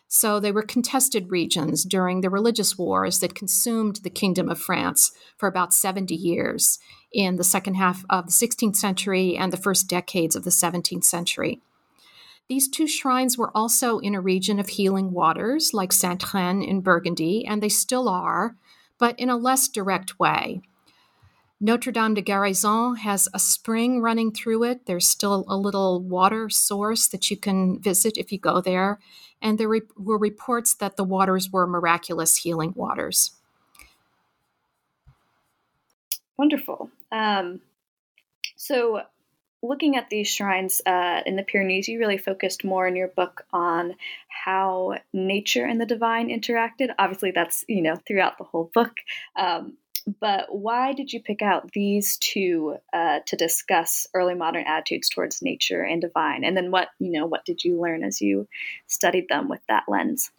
So 0.07 0.39
they 0.39 0.53
were 0.53 0.61
contested 0.61 1.29
regions 1.29 1.83
during 1.83 2.21
the 2.21 2.29
religious 2.29 2.77
wars 2.77 3.19
that 3.19 3.35
consumed 3.35 3.97
the 3.97 4.09
Kingdom 4.09 4.47
of 4.47 4.61
France 4.61 5.11
for 5.35 5.49
about 5.49 5.73
70 5.73 6.15
years 6.15 6.79
in 7.11 7.35
the 7.35 7.43
second 7.43 7.73
half 7.73 8.05
of 8.09 8.27
the 8.27 8.31
16th 8.31 8.77
century 8.77 9.35
and 9.35 9.51
the 9.51 9.57
first 9.57 9.89
decades 9.89 10.37
of 10.37 10.45
the 10.45 10.51
17th 10.51 11.03
century. 11.03 11.59
These 12.49 12.69
two 12.69 12.87
shrines 12.87 13.37
were 13.37 13.55
also 13.55 13.99
in 13.99 14.13
a 14.13 14.21
region 14.21 14.59
of 14.59 14.69
healing 14.69 15.11
waters, 15.11 15.73
like 15.73 15.93
Saint 15.93 16.33
Reine 16.33 16.61
in 16.61 16.81
Burgundy, 16.81 17.45
and 17.45 17.63
they 17.63 17.69
still 17.69 18.09
are, 18.09 18.57
but 18.97 19.17
in 19.19 19.29
a 19.29 19.37
less 19.37 19.67
direct 19.67 20.19
way. 20.19 20.61
Notre 21.63 21.91
Dame 21.91 22.15
de 22.15 22.23
Garaison 22.23 22.97
has 22.97 23.29
a 23.35 23.39
spring 23.39 24.01
running 24.01 24.31
through 24.31 24.63
it. 24.63 24.87
There's 24.87 25.07
still 25.07 25.45
a 25.47 25.55
little 25.55 26.01
water 26.01 26.49
source 26.49 27.07
that 27.09 27.29
you 27.29 27.37
can 27.37 27.79
visit 27.79 28.17
if 28.17 28.31
you 28.31 28.39
go 28.39 28.61
there. 28.61 28.99
And 29.43 29.59
there 29.59 29.69
were 29.69 30.17
reports 30.17 30.73
that 30.73 30.97
the 30.97 31.03
waters 31.03 31.51
were 31.51 31.67
miraculous 31.67 32.37
healing 32.37 32.73
waters. 32.75 33.33
Wonderful. 36.35 36.89
Um, 37.11 37.61
so, 38.55 39.01
looking 39.61 39.95
at 39.95 40.09
these 40.09 40.27
shrines 40.27 40.81
uh, 40.85 41.21
in 41.25 41.35
the 41.35 41.43
Pyrenees, 41.43 41.87
you 41.87 41.99
really 41.99 42.17
focused 42.17 42.63
more 42.63 42.87
in 42.87 42.95
your 42.95 43.07
book 43.07 43.45
on 43.53 43.95
how 44.27 44.97
nature 45.13 45.65
and 45.65 45.79
the 45.79 45.85
divine 45.85 46.29
interacted. 46.29 46.89
Obviously, 46.97 47.31
that's 47.31 47.63
you 47.67 47.81
know 47.81 47.97
throughout 48.07 48.37
the 48.37 48.43
whole 48.43 48.71
book. 48.73 48.93
Um, 49.35 49.77
but 50.19 50.47
why 50.49 50.93
did 50.93 51.13
you 51.13 51.21
pick 51.21 51.41
out 51.43 51.71
these 51.73 52.17
two 52.17 52.77
uh, 52.91 53.19
to 53.27 53.35
discuss 53.35 54.07
early 54.15 54.33
modern 54.33 54.65
attitudes 54.65 55.09
towards 55.09 55.41
nature 55.41 55.83
and 55.83 56.01
divine? 56.01 56.43
And 56.43 56.57
then 56.57 56.71
what 56.71 56.89
you 56.99 57.11
know 57.11 57.25
what 57.25 57.45
did 57.45 57.63
you 57.63 57.79
learn 57.79 58.03
as 58.03 58.21
you 58.21 58.47
studied 58.87 59.27
them 59.29 59.47
with 59.47 59.61
that 59.67 59.83
lens? 59.87 60.31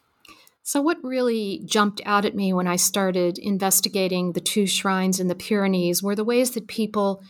So, 0.65 0.81
what 0.81 1.03
really 1.03 1.61
jumped 1.65 2.01
out 2.05 2.23
at 2.23 2.35
me 2.35 2.53
when 2.53 2.67
I 2.67 2.77
started 2.77 3.37
investigating 3.37 4.31
the 4.31 4.39
two 4.39 4.65
shrines 4.65 5.19
in 5.19 5.27
the 5.27 5.35
Pyrenees 5.35 6.01
were 6.01 6.15
the 6.15 6.23
ways 6.23 6.51
that 6.51 6.67
people 6.67 7.21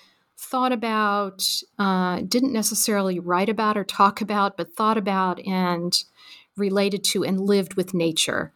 thought 0.44 0.72
about, 0.72 1.48
uh, 1.80 2.22
didn't 2.28 2.54
necessarily 2.54 3.20
write 3.20 3.50
about 3.50 3.78
or 3.78 3.84
talk 3.84 4.22
about, 4.22 4.58
but 4.58 4.76
thought 4.76 4.98
about 4.98 5.40
and 5.48 6.04
related 6.58 7.04
to 7.04 7.24
and 7.24 7.40
lived 7.40 7.76
with 7.76 7.94
nature. 7.94 8.54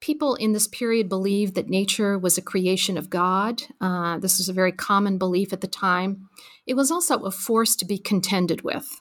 People 0.00 0.34
in 0.34 0.52
this 0.52 0.66
period 0.66 1.08
believed 1.08 1.54
that 1.54 1.70
nature 1.70 2.18
was 2.18 2.36
a 2.36 2.42
creation 2.42 2.98
of 2.98 3.08
God. 3.08 3.62
Uh, 3.80 4.18
this 4.18 4.38
was 4.38 4.48
a 4.48 4.52
very 4.52 4.72
common 4.72 5.16
belief 5.16 5.52
at 5.52 5.62
the 5.62 5.66
time. 5.66 6.28
It 6.66 6.74
was 6.74 6.90
also 6.90 7.20
a 7.20 7.30
force 7.30 7.74
to 7.76 7.86
be 7.86 7.96
contended 7.96 8.62
with. 8.62 9.00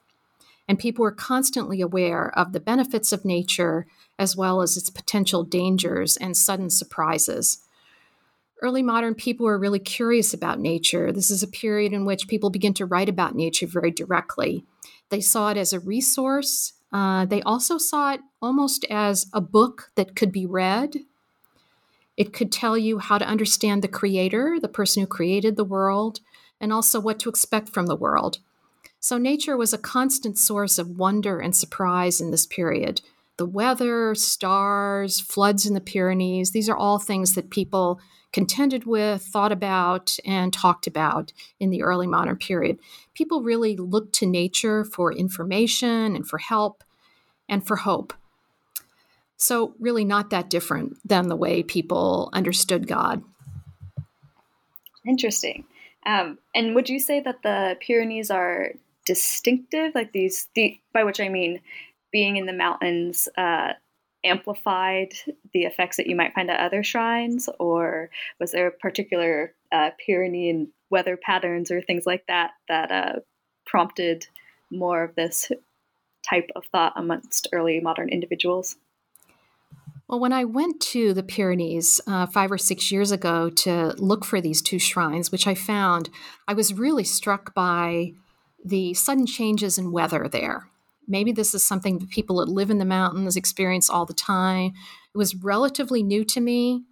And 0.67 0.79
people 0.79 1.03
were 1.03 1.11
constantly 1.11 1.81
aware 1.81 2.31
of 2.37 2.53
the 2.53 2.61
benefits 2.61 3.11
of 3.11 3.25
nature 3.25 3.85
as 4.17 4.37
well 4.37 4.61
as 4.61 4.77
its 4.77 4.89
potential 4.89 5.43
dangers 5.43 6.15
and 6.15 6.37
sudden 6.37 6.69
surprises. 6.69 7.57
Early 8.63 8.81
modern 8.81 9.13
people 9.13 9.45
were 9.45 9.59
really 9.59 9.77
curious 9.77 10.33
about 10.33 10.57
nature. 10.57 11.11
This 11.11 11.29
is 11.29 11.43
a 11.43 11.49
period 11.49 11.91
in 11.91 12.05
which 12.05 12.29
people 12.29 12.49
begin 12.49 12.73
to 12.75 12.85
write 12.85 13.09
about 13.09 13.35
nature 13.35 13.67
very 13.67 13.91
directly. 13.91 14.63
They 15.09 15.19
saw 15.19 15.49
it 15.49 15.57
as 15.57 15.73
a 15.73 15.81
resource. 15.81 16.71
Uh, 16.93 17.25
they 17.25 17.41
also 17.41 17.77
saw 17.77 18.13
it 18.13 18.21
almost 18.41 18.85
as 18.89 19.27
a 19.33 19.41
book 19.41 19.91
that 19.95 20.15
could 20.15 20.31
be 20.31 20.45
read. 20.45 20.95
It 22.15 22.31
could 22.31 22.53
tell 22.53 22.77
you 22.77 22.99
how 22.99 23.17
to 23.17 23.27
understand 23.27 23.81
the 23.81 23.89
creator, 23.89 24.57
the 24.61 24.69
person 24.69 25.01
who 25.01 25.07
created 25.07 25.57
the 25.57 25.65
world, 25.65 26.21
and 26.61 26.71
also 26.71 27.01
what 27.01 27.19
to 27.19 27.29
expect 27.29 27.67
from 27.67 27.87
the 27.87 27.97
world. 27.97 28.37
So, 29.01 29.17
nature 29.17 29.57
was 29.57 29.73
a 29.73 29.77
constant 29.77 30.37
source 30.37 30.77
of 30.77 30.97
wonder 30.97 31.39
and 31.39 31.53
surprise 31.53 32.21
in 32.21 32.31
this 32.31 32.45
period 32.45 33.01
the 33.37 33.45
weather, 33.45 34.13
stars, 34.15 35.19
floods 35.19 35.65
in 35.65 35.73
the 35.73 35.81
Pyrenees. 35.81 36.51
These 36.51 36.69
are 36.69 36.77
all 36.77 36.99
things 36.99 37.33
that 37.33 37.49
people 37.49 37.99
contended 38.33 38.85
with, 38.85 39.21
thought 39.21 39.51
about, 39.51 40.17
and 40.25 40.51
talked 40.51 40.87
about 40.87 41.31
in 41.59 41.69
the 41.69 41.83
early 41.83 42.07
modern 42.07 42.35
period. 42.35 42.79
People 43.13 43.41
really 43.41 43.77
looked 43.77 44.13
to 44.15 44.25
nature 44.25 44.83
for 44.83 45.13
information 45.13 46.15
and 46.15 46.27
for 46.27 46.39
help 46.39 46.83
and 47.47 47.65
for 47.65 47.77
hope. 47.77 48.13
So, 49.37 49.75
really, 49.79 50.03
not 50.03 50.29
that 50.31 50.49
different 50.49 50.97
than 51.07 51.27
the 51.27 51.35
way 51.35 51.63
people 51.63 52.29
understood 52.33 52.87
God. 52.87 53.23
Interesting. 55.05 55.65
Um, 56.05 56.37
and 56.55 56.75
would 56.75 56.89
you 56.89 56.99
say 56.99 57.19
that 57.19 57.43
the 57.43 57.77
Pyrenees 57.79 58.31
are 58.31 58.71
distinctive? 59.05 59.93
Like 59.95 60.11
these, 60.11 60.47
the, 60.55 60.79
by 60.93 61.03
which 61.03 61.19
I 61.19 61.29
mean 61.29 61.59
being 62.11 62.37
in 62.37 62.45
the 62.45 62.53
mountains 62.53 63.27
uh, 63.37 63.73
amplified 64.23 65.13
the 65.53 65.63
effects 65.63 65.97
that 65.97 66.07
you 66.07 66.15
might 66.15 66.33
find 66.33 66.49
at 66.49 66.59
other 66.59 66.83
shrines, 66.83 67.49
or 67.59 68.09
was 68.39 68.51
there 68.51 68.67
a 68.67 68.71
particular 68.71 69.53
uh, 69.71 69.91
Pyrenean 70.05 70.69
weather 70.89 71.17
patterns 71.17 71.71
or 71.71 71.81
things 71.81 72.05
like 72.05 72.25
that 72.27 72.51
that 72.67 72.91
uh, 72.91 73.19
prompted 73.65 74.27
more 74.71 75.03
of 75.03 75.15
this 75.15 75.51
type 76.27 76.49
of 76.55 76.65
thought 76.71 76.93
amongst 76.95 77.47
early 77.51 77.79
modern 77.79 78.09
individuals? 78.09 78.77
Well, 80.07 80.19
when 80.19 80.33
I 80.33 80.43
went 80.43 80.79
to 80.81 81.13
the 81.13 81.23
Pyrenees 81.23 82.01
uh, 82.07 82.27
five 82.27 82.51
or 82.51 82.57
six 82.57 82.91
years 82.91 83.11
ago 83.11 83.49
to 83.49 83.95
look 83.97 84.25
for 84.25 84.41
these 84.41 84.61
two 84.61 84.77
shrines, 84.77 85.31
which 85.31 85.47
I 85.47 85.55
found, 85.55 86.09
I 86.47 86.53
was 86.53 86.73
really 86.73 87.03
struck 87.03 87.53
by 87.53 88.13
the 88.63 88.93
sudden 88.93 89.25
changes 89.25 89.77
in 89.77 89.91
weather 89.91 90.27
there. 90.27 90.69
Maybe 91.07 91.31
this 91.31 91.53
is 91.53 91.63
something 91.63 91.99
that 91.99 92.09
people 92.09 92.37
that 92.37 92.49
live 92.49 92.69
in 92.69 92.77
the 92.77 92.85
mountains 92.85 93.35
experience 93.35 93.89
all 93.89 94.05
the 94.05 94.13
time. 94.13 94.73
It 95.13 95.17
was 95.17 95.35
relatively 95.35 96.03
new 96.03 96.23
to 96.25 96.41
me. 96.41 96.83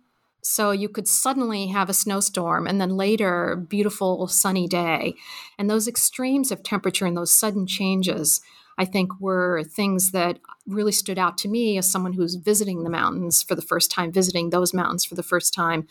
So 0.44 0.72
you 0.72 0.90
could 0.90 1.08
suddenly 1.08 1.68
have 1.68 1.90
a 1.90 1.94
snowstorm 1.94 2.66
and 2.66 2.82
then 2.82 2.98
later 2.98 3.56
beautiful 3.56 4.28
sunny 4.28 4.68
day. 4.68 5.14
And 5.60 5.70
those 5.70 5.88
extremes 5.88 6.52
of 6.52 6.64
temperature 6.64 7.06
and 7.06 7.16
those 7.16 7.38
sudden 7.38 7.68
changes, 7.68 8.42
I 8.78 8.86
think, 8.86 9.20
were 9.20 9.64
things 9.64 10.12
that 10.12 10.40
really 10.66 10.92
stood 10.92 11.20
out 11.20 11.38
to 11.40 11.48
me 11.48 11.78
as 11.78 11.92
someone 11.92 12.14
who's 12.14 12.36
visiting 12.36 12.84
the 12.84 12.90
mountains 12.90 13.44
for 13.44 13.54
the 13.54 13.62
first 13.62 13.92
time, 13.92 14.12
visiting 14.12 14.50
those 14.50 14.74
mountains 14.74 15.06
for 15.06 15.14
the 15.14 15.24
first 15.24 15.54
time. 15.54 15.88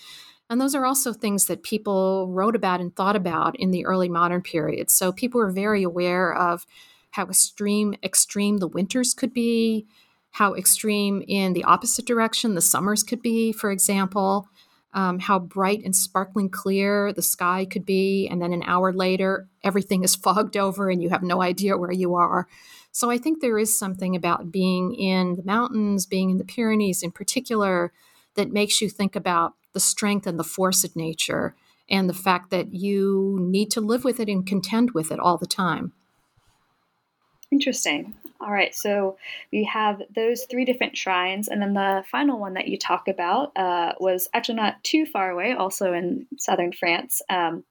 And 0.48 0.60
those 0.60 0.74
are 0.74 0.84
also 0.84 1.12
things 1.12 1.46
that 1.46 1.62
people 1.62 2.26
wrote 2.28 2.56
about 2.56 2.80
and 2.80 2.94
thought 2.94 3.14
about 3.14 3.54
in 3.54 3.70
the 3.70 3.86
early 3.86 4.08
modern 4.08 4.42
period. 4.42 4.90
So 4.90 5.12
people 5.12 5.38
were 5.40 5.52
very 5.52 5.84
aware 5.84 6.34
of 6.34 6.66
how 7.10 7.24
extreme 7.24 7.94
extreme 8.02 8.58
the 8.58 8.68
winters 8.68 9.14
could 9.14 9.32
be, 9.32 9.86
how 10.32 10.54
extreme 10.54 11.24
in 11.26 11.52
the 11.52 11.64
opposite 11.64 12.06
direction 12.06 12.54
the 12.54 12.60
summers 12.60 13.02
could 13.02 13.22
be, 13.22 13.52
for 13.52 13.70
example, 13.70 14.48
um, 14.92 15.20
how 15.20 15.38
bright 15.38 15.82
and 15.84 15.94
sparkling 15.94 16.48
clear 16.48 17.12
the 17.12 17.22
sky 17.22 17.64
could 17.64 17.86
be, 17.86 18.28
and 18.28 18.42
then 18.42 18.52
an 18.52 18.62
hour 18.64 18.92
later 18.92 19.48
everything 19.62 20.02
is 20.02 20.14
fogged 20.24 20.56
over 20.56 20.90
and 20.90 21.02
you 21.02 21.10
have 21.10 21.22
no 21.22 21.42
idea 21.42 21.76
where 21.76 21.92
you 21.92 22.14
are. 22.14 22.46
So 22.92 23.10
I 23.10 23.18
think 23.18 23.40
there 23.40 23.58
is 23.58 23.76
something 23.76 24.16
about 24.16 24.50
being 24.50 24.94
in 24.94 25.36
the 25.36 25.44
mountains, 25.44 26.06
being 26.06 26.30
in 26.30 26.38
the 26.38 26.44
Pyrenees 26.44 27.02
in 27.02 27.12
particular, 27.12 27.92
that 28.34 28.52
makes 28.52 28.80
you 28.80 28.88
think 28.88 29.16
about 29.16 29.54
the 29.72 29.80
strength 29.80 30.26
and 30.26 30.38
the 30.38 30.44
force 30.44 30.84
of 30.84 30.96
nature 30.96 31.54
and 31.88 32.08
the 32.08 32.14
fact 32.14 32.50
that 32.50 32.72
you 32.72 33.38
need 33.40 33.70
to 33.72 33.80
live 33.80 34.04
with 34.04 34.20
it 34.20 34.28
and 34.28 34.46
contend 34.46 34.92
with 34.92 35.10
it 35.10 35.18
all 35.18 35.36
the 35.36 35.46
time. 35.46 35.92
Interesting. 37.50 38.14
All 38.40 38.50
right, 38.50 38.74
so 38.74 39.18
we 39.52 39.64
have 39.64 40.00
those 40.14 40.44
three 40.44 40.64
different 40.64 40.96
shrines, 40.96 41.48
and 41.48 41.60
then 41.60 41.74
the 41.74 42.04
final 42.10 42.38
one 42.38 42.54
that 42.54 42.68
you 42.68 42.78
talk 42.78 43.06
about 43.06 43.52
uh, 43.54 43.92
was 44.00 44.28
actually 44.32 44.54
not 44.54 44.82
too 44.82 45.04
far 45.04 45.30
away, 45.30 45.52
also 45.52 45.92
in 45.92 46.26
southern 46.38 46.72
France. 46.72 47.20
Um, 47.28 47.64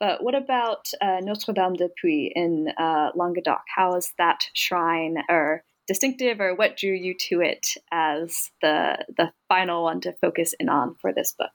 but 0.00 0.22
what 0.22 0.34
about 0.34 0.90
uh, 1.02 1.18
Notre 1.20 1.52
Dame 1.52 1.74
de 1.74 1.88
Puy 2.00 2.32
in 2.34 2.68
uh, 2.78 3.10
Languedoc? 3.14 3.62
How 3.74 3.96
is 3.96 4.12
that 4.16 4.44
shrine 4.54 5.18
or 5.28 5.62
distinctive, 5.86 6.40
or 6.40 6.54
what 6.54 6.76
drew 6.76 6.92
you 6.94 7.14
to 7.28 7.40
it 7.40 7.74
as 7.90 8.50
the 8.62 9.04
the 9.16 9.32
final 9.48 9.82
one 9.82 10.00
to 10.02 10.12
focus 10.12 10.54
in 10.58 10.68
on 10.68 10.94
for 10.94 11.12
this 11.12 11.34
book? 11.36 11.50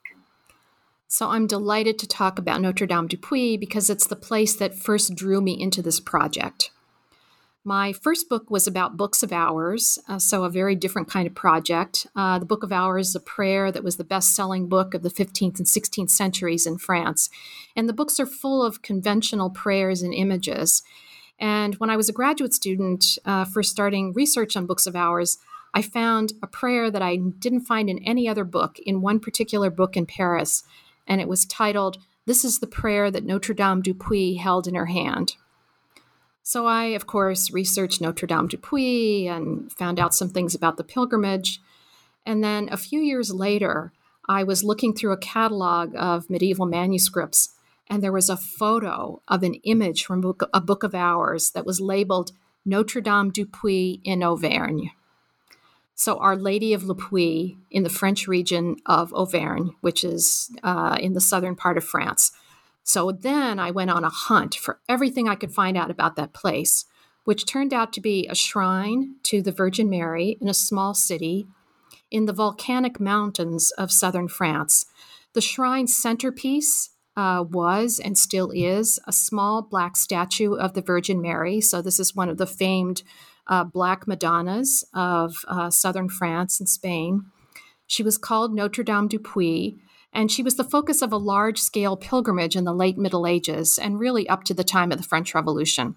So 1.07 1.29
I'm 1.29 1.47
delighted 1.47 1.97
to 1.99 2.07
talk 2.07 2.37
about 2.37 2.61
Notre 2.61 2.87
Dame 2.87 3.07
du 3.07 3.17
Puy 3.17 3.55
because 3.57 3.89
it's 3.89 4.07
the 4.07 4.15
place 4.15 4.55
that 4.55 4.75
first 4.75 5.15
drew 5.15 5.41
me 5.41 5.59
into 5.59 5.81
this 5.81 5.99
project. 5.99 6.71
My 7.65 7.93
first 7.93 8.27
book 8.27 8.51
was 8.51 8.67
about 8.67 8.97
books 8.97 9.23
of 9.23 9.31
hours, 9.31 9.97
uh, 10.09 10.19
so 10.19 10.43
a 10.43 10.49
very 10.49 10.75
different 10.75 11.07
kind 11.07 11.25
of 11.25 11.33
project. 11.33 12.05
Uh, 12.13 12.37
the 12.37 12.45
Book 12.45 12.61
of 12.61 12.73
Hours 12.73 13.09
is 13.09 13.15
a 13.15 13.21
prayer 13.21 13.71
that 13.71 13.85
was 13.85 13.95
the 13.95 14.03
best 14.03 14.35
selling 14.35 14.67
book 14.67 14.93
of 14.93 15.01
the 15.01 15.09
15th 15.09 15.59
and 15.59 15.65
16th 15.65 16.09
centuries 16.09 16.65
in 16.67 16.77
France. 16.77 17.29
And 17.73 17.87
the 17.87 17.93
books 17.93 18.19
are 18.19 18.25
full 18.25 18.65
of 18.65 18.81
conventional 18.81 19.49
prayers 19.49 20.01
and 20.01 20.13
images. 20.13 20.83
And 21.39 21.75
when 21.75 21.89
I 21.89 21.95
was 21.95 22.09
a 22.09 22.13
graduate 22.13 22.53
student, 22.53 23.17
uh, 23.23 23.45
first 23.45 23.71
starting 23.71 24.11
research 24.11 24.57
on 24.57 24.65
books 24.65 24.85
of 24.85 24.95
hours, 24.97 25.37
I 25.73 25.81
found 25.81 26.33
a 26.43 26.47
prayer 26.47 26.91
that 26.91 27.01
I 27.01 27.15
didn't 27.15 27.61
find 27.61 27.89
in 27.89 27.99
any 27.99 28.27
other 28.27 28.43
book, 28.43 28.77
in 28.79 29.01
one 29.01 29.21
particular 29.21 29.69
book 29.69 29.95
in 29.95 30.05
Paris. 30.05 30.63
And 31.07 31.21
it 31.21 31.29
was 31.29 31.45
titled, 31.45 31.97
This 32.25 32.43
is 32.43 32.59
the 32.59 32.67
Prayer 32.67 33.09
that 33.09 33.23
Notre 33.23 33.55
Dame 33.55 33.81
du 33.81 33.93
Puy 33.93 34.33
held 34.33 34.67
in 34.67 34.75
her 34.75 34.87
hand. 34.87 35.37
So 36.43 36.67
I, 36.67 36.87
of 36.87 37.07
course, 37.07 37.51
researched 37.51 38.01
Notre 38.01 38.27
Dame 38.27 38.47
du 38.47 38.57
Puy 38.57 39.27
and 39.27 39.71
found 39.71 39.97
out 39.97 40.13
some 40.13 40.29
things 40.29 40.53
about 40.53 40.75
the 40.75 40.83
pilgrimage. 40.83 41.61
And 42.25 42.43
then 42.43 42.67
a 42.69 42.77
few 42.77 42.99
years 42.99 43.33
later, 43.33 43.93
I 44.27 44.43
was 44.43 44.63
looking 44.63 44.93
through 44.93 45.13
a 45.13 45.17
catalog 45.17 45.95
of 45.95 46.29
medieval 46.29 46.65
manuscripts, 46.65 47.49
and 47.89 48.03
there 48.03 48.11
was 48.11 48.29
a 48.29 48.37
photo 48.37 49.21
of 49.27 49.43
an 49.43 49.55
image 49.63 50.05
from 50.05 50.35
a 50.53 50.61
book 50.61 50.83
of 50.83 50.93
hours 50.93 51.51
that 51.51 51.65
was 51.65 51.79
labeled 51.79 52.31
Notre 52.65 53.01
Dame 53.01 53.31
du 53.31 53.45
Puy 53.45 54.01
in 54.03 54.21
Auvergne. 54.21 54.91
So, 55.95 56.17
Our 56.17 56.35
Lady 56.35 56.73
of 56.73 56.83
Le 56.83 56.95
Puy 56.95 57.57
in 57.69 57.83
the 57.83 57.89
French 57.89 58.27
region 58.27 58.77
of 58.85 59.13
Auvergne, 59.13 59.71
which 59.81 60.03
is 60.03 60.51
uh, 60.63 60.97
in 60.99 61.13
the 61.13 61.21
southern 61.21 61.55
part 61.55 61.77
of 61.77 61.83
France. 61.83 62.31
So 62.83 63.11
then 63.11 63.59
I 63.59 63.71
went 63.71 63.91
on 63.91 64.03
a 64.03 64.09
hunt 64.09 64.55
for 64.55 64.79
everything 64.89 65.27
I 65.27 65.35
could 65.35 65.53
find 65.53 65.77
out 65.77 65.89
about 65.89 66.15
that 66.17 66.33
place, 66.33 66.85
which 67.23 67.45
turned 67.45 67.73
out 67.73 67.93
to 67.93 68.01
be 68.01 68.27
a 68.27 68.35
shrine 68.35 69.15
to 69.23 69.41
the 69.41 69.51
Virgin 69.51 69.89
Mary 69.89 70.37
in 70.41 70.49
a 70.49 70.53
small 70.53 70.93
city 70.93 71.47
in 72.11 72.25
the 72.25 72.33
volcanic 72.33 72.99
mountains 72.99 73.71
of 73.71 73.91
southern 73.91 74.27
France. 74.27 74.85
The 75.33 75.41
shrine's 75.41 75.95
centerpiece 75.95 76.91
uh, 77.15 77.43
was 77.49 77.99
and 78.03 78.17
still 78.17 78.51
is 78.51 78.99
a 79.07 79.13
small 79.13 79.61
black 79.61 79.95
statue 79.95 80.53
of 80.53 80.73
the 80.73 80.81
Virgin 80.81 81.21
Mary. 81.21 81.61
So, 81.61 81.81
this 81.81 81.99
is 81.99 82.15
one 82.15 82.29
of 82.29 82.37
the 82.37 82.47
famed 82.47 83.03
uh, 83.47 83.63
black 83.63 84.07
Madonnas 84.07 84.83
of 84.93 85.45
uh, 85.47 85.69
southern 85.69 86.09
France 86.09 86.59
and 86.59 86.67
Spain. 86.69 87.25
She 87.87 88.03
was 88.03 88.17
called 88.17 88.53
Notre 88.53 88.83
Dame 88.83 89.07
du 89.07 89.19
Puy, 89.19 89.77
and 90.13 90.31
she 90.31 90.43
was 90.43 90.55
the 90.55 90.63
focus 90.63 91.01
of 91.01 91.11
a 91.11 91.17
large 91.17 91.59
scale 91.59 91.97
pilgrimage 91.97 92.55
in 92.55 92.63
the 92.63 92.73
late 92.73 92.97
Middle 92.97 93.25
Ages 93.27 93.77
and 93.77 93.99
really 93.99 94.29
up 94.29 94.43
to 94.45 94.53
the 94.53 94.63
time 94.63 94.91
of 94.91 94.97
the 94.97 95.03
French 95.03 95.33
Revolution. 95.33 95.95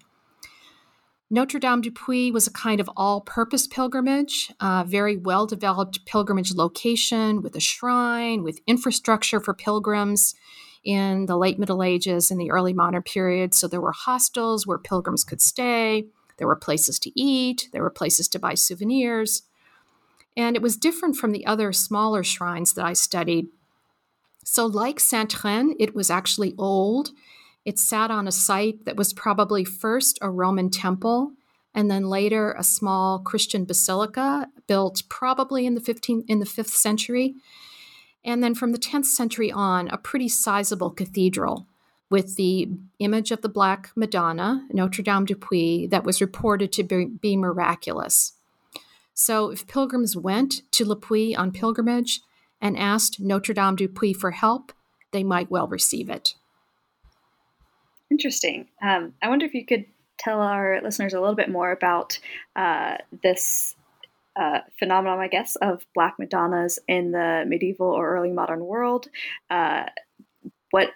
Notre 1.29 1.59
Dame 1.59 1.81
du 1.81 1.91
Puy 1.91 2.31
was 2.31 2.47
a 2.47 2.51
kind 2.51 2.79
of 2.79 2.89
all 2.95 3.19
purpose 3.21 3.67
pilgrimage, 3.67 4.51
a 4.61 4.85
very 4.87 5.17
well 5.17 5.45
developed 5.45 6.05
pilgrimage 6.05 6.53
location 6.53 7.41
with 7.41 7.55
a 7.55 7.59
shrine, 7.59 8.43
with 8.43 8.61
infrastructure 8.65 9.41
for 9.41 9.53
pilgrims 9.53 10.35
in 10.85 11.25
the 11.25 11.37
late 11.37 11.59
Middle 11.59 11.83
Ages 11.83 12.31
and 12.31 12.39
the 12.39 12.49
early 12.49 12.73
modern 12.73 13.03
period. 13.03 13.53
So 13.53 13.67
there 13.67 13.81
were 13.81 13.91
hostels 13.91 14.65
where 14.65 14.77
pilgrims 14.77 15.25
could 15.25 15.41
stay, 15.41 16.07
there 16.37 16.47
were 16.47 16.55
places 16.55 16.97
to 16.99 17.19
eat, 17.19 17.67
there 17.73 17.83
were 17.83 17.89
places 17.89 18.29
to 18.29 18.39
buy 18.39 18.53
souvenirs. 18.53 19.43
And 20.37 20.55
it 20.55 20.61
was 20.61 20.77
different 20.77 21.17
from 21.17 21.31
the 21.31 21.45
other 21.45 21.73
smaller 21.73 22.23
shrines 22.23 22.73
that 22.75 22.85
I 22.85 22.93
studied 22.93 23.47
so, 24.49 24.65
like 24.65 25.01
Saint 25.01 25.43
Reine, 25.43 25.75
it 25.77 25.93
was 25.93 26.09
actually 26.09 26.55
old. 26.57 27.11
It 27.65 27.77
sat 27.77 28.09
on 28.09 28.29
a 28.29 28.31
site 28.31 28.85
that 28.85 28.95
was 28.95 29.11
probably 29.11 29.65
first 29.65 30.17
a 30.21 30.29
Roman 30.29 30.69
temple 30.69 31.33
and 31.75 31.91
then 31.91 32.07
later 32.07 32.55
a 32.57 32.63
small 32.63 33.19
Christian 33.19 33.65
basilica 33.65 34.47
built 34.65 35.03
probably 35.09 35.65
in 35.65 35.75
the 35.75 35.81
15th 35.81 36.23
in 36.29 36.39
the 36.39 36.45
5th 36.45 36.69
century. 36.69 37.35
And 38.23 38.41
then 38.41 38.55
from 38.55 38.71
the 38.71 38.77
10th 38.77 39.07
century 39.07 39.51
on, 39.51 39.89
a 39.89 39.97
pretty 39.97 40.29
sizable 40.29 40.91
cathedral 40.91 41.67
with 42.09 42.37
the 42.37 42.69
image 42.99 43.31
of 43.31 43.41
the 43.41 43.49
Black 43.49 43.91
Madonna, 43.97 44.65
Notre 44.71 45.03
Dame 45.03 45.25
du 45.25 45.35
Puy, 45.35 45.87
that 45.87 46.05
was 46.05 46.21
reported 46.21 46.71
to 46.71 46.83
be, 46.83 47.03
be 47.03 47.35
miraculous. 47.35 48.31
So 49.13 49.49
if 49.49 49.67
pilgrims 49.67 50.15
went 50.15 50.61
to 50.71 50.85
Le 50.85 50.95
Puy 50.95 51.35
on 51.35 51.51
pilgrimage, 51.51 52.21
and 52.61 52.77
asked 52.77 53.19
Notre 53.19 53.53
Dame 53.53 53.75
du 53.75 53.87
Puy 53.87 54.13
for 54.13 54.31
help, 54.31 54.73
they 55.11 55.23
might 55.23 55.51
well 55.51 55.67
receive 55.67 56.09
it. 56.09 56.33
Interesting. 58.09 58.67
Um, 58.81 59.13
I 59.21 59.29
wonder 59.29 59.45
if 59.45 59.53
you 59.53 59.65
could 59.65 59.85
tell 60.17 60.41
our 60.41 60.81
listeners 60.81 61.13
a 61.13 61.19
little 61.19 61.35
bit 61.35 61.49
more 61.49 61.71
about 61.71 62.19
uh, 62.55 62.97
this 63.23 63.75
uh, 64.35 64.59
phenomenon, 64.79 65.19
I 65.19 65.27
guess, 65.27 65.55
of 65.57 65.85
Black 65.93 66.15
Madonnas 66.19 66.79
in 66.87 67.11
the 67.11 67.43
medieval 67.47 67.87
or 67.87 68.15
early 68.15 68.31
modern 68.31 68.63
world. 68.63 69.07
Uh, 69.49 69.85
what 70.71 70.89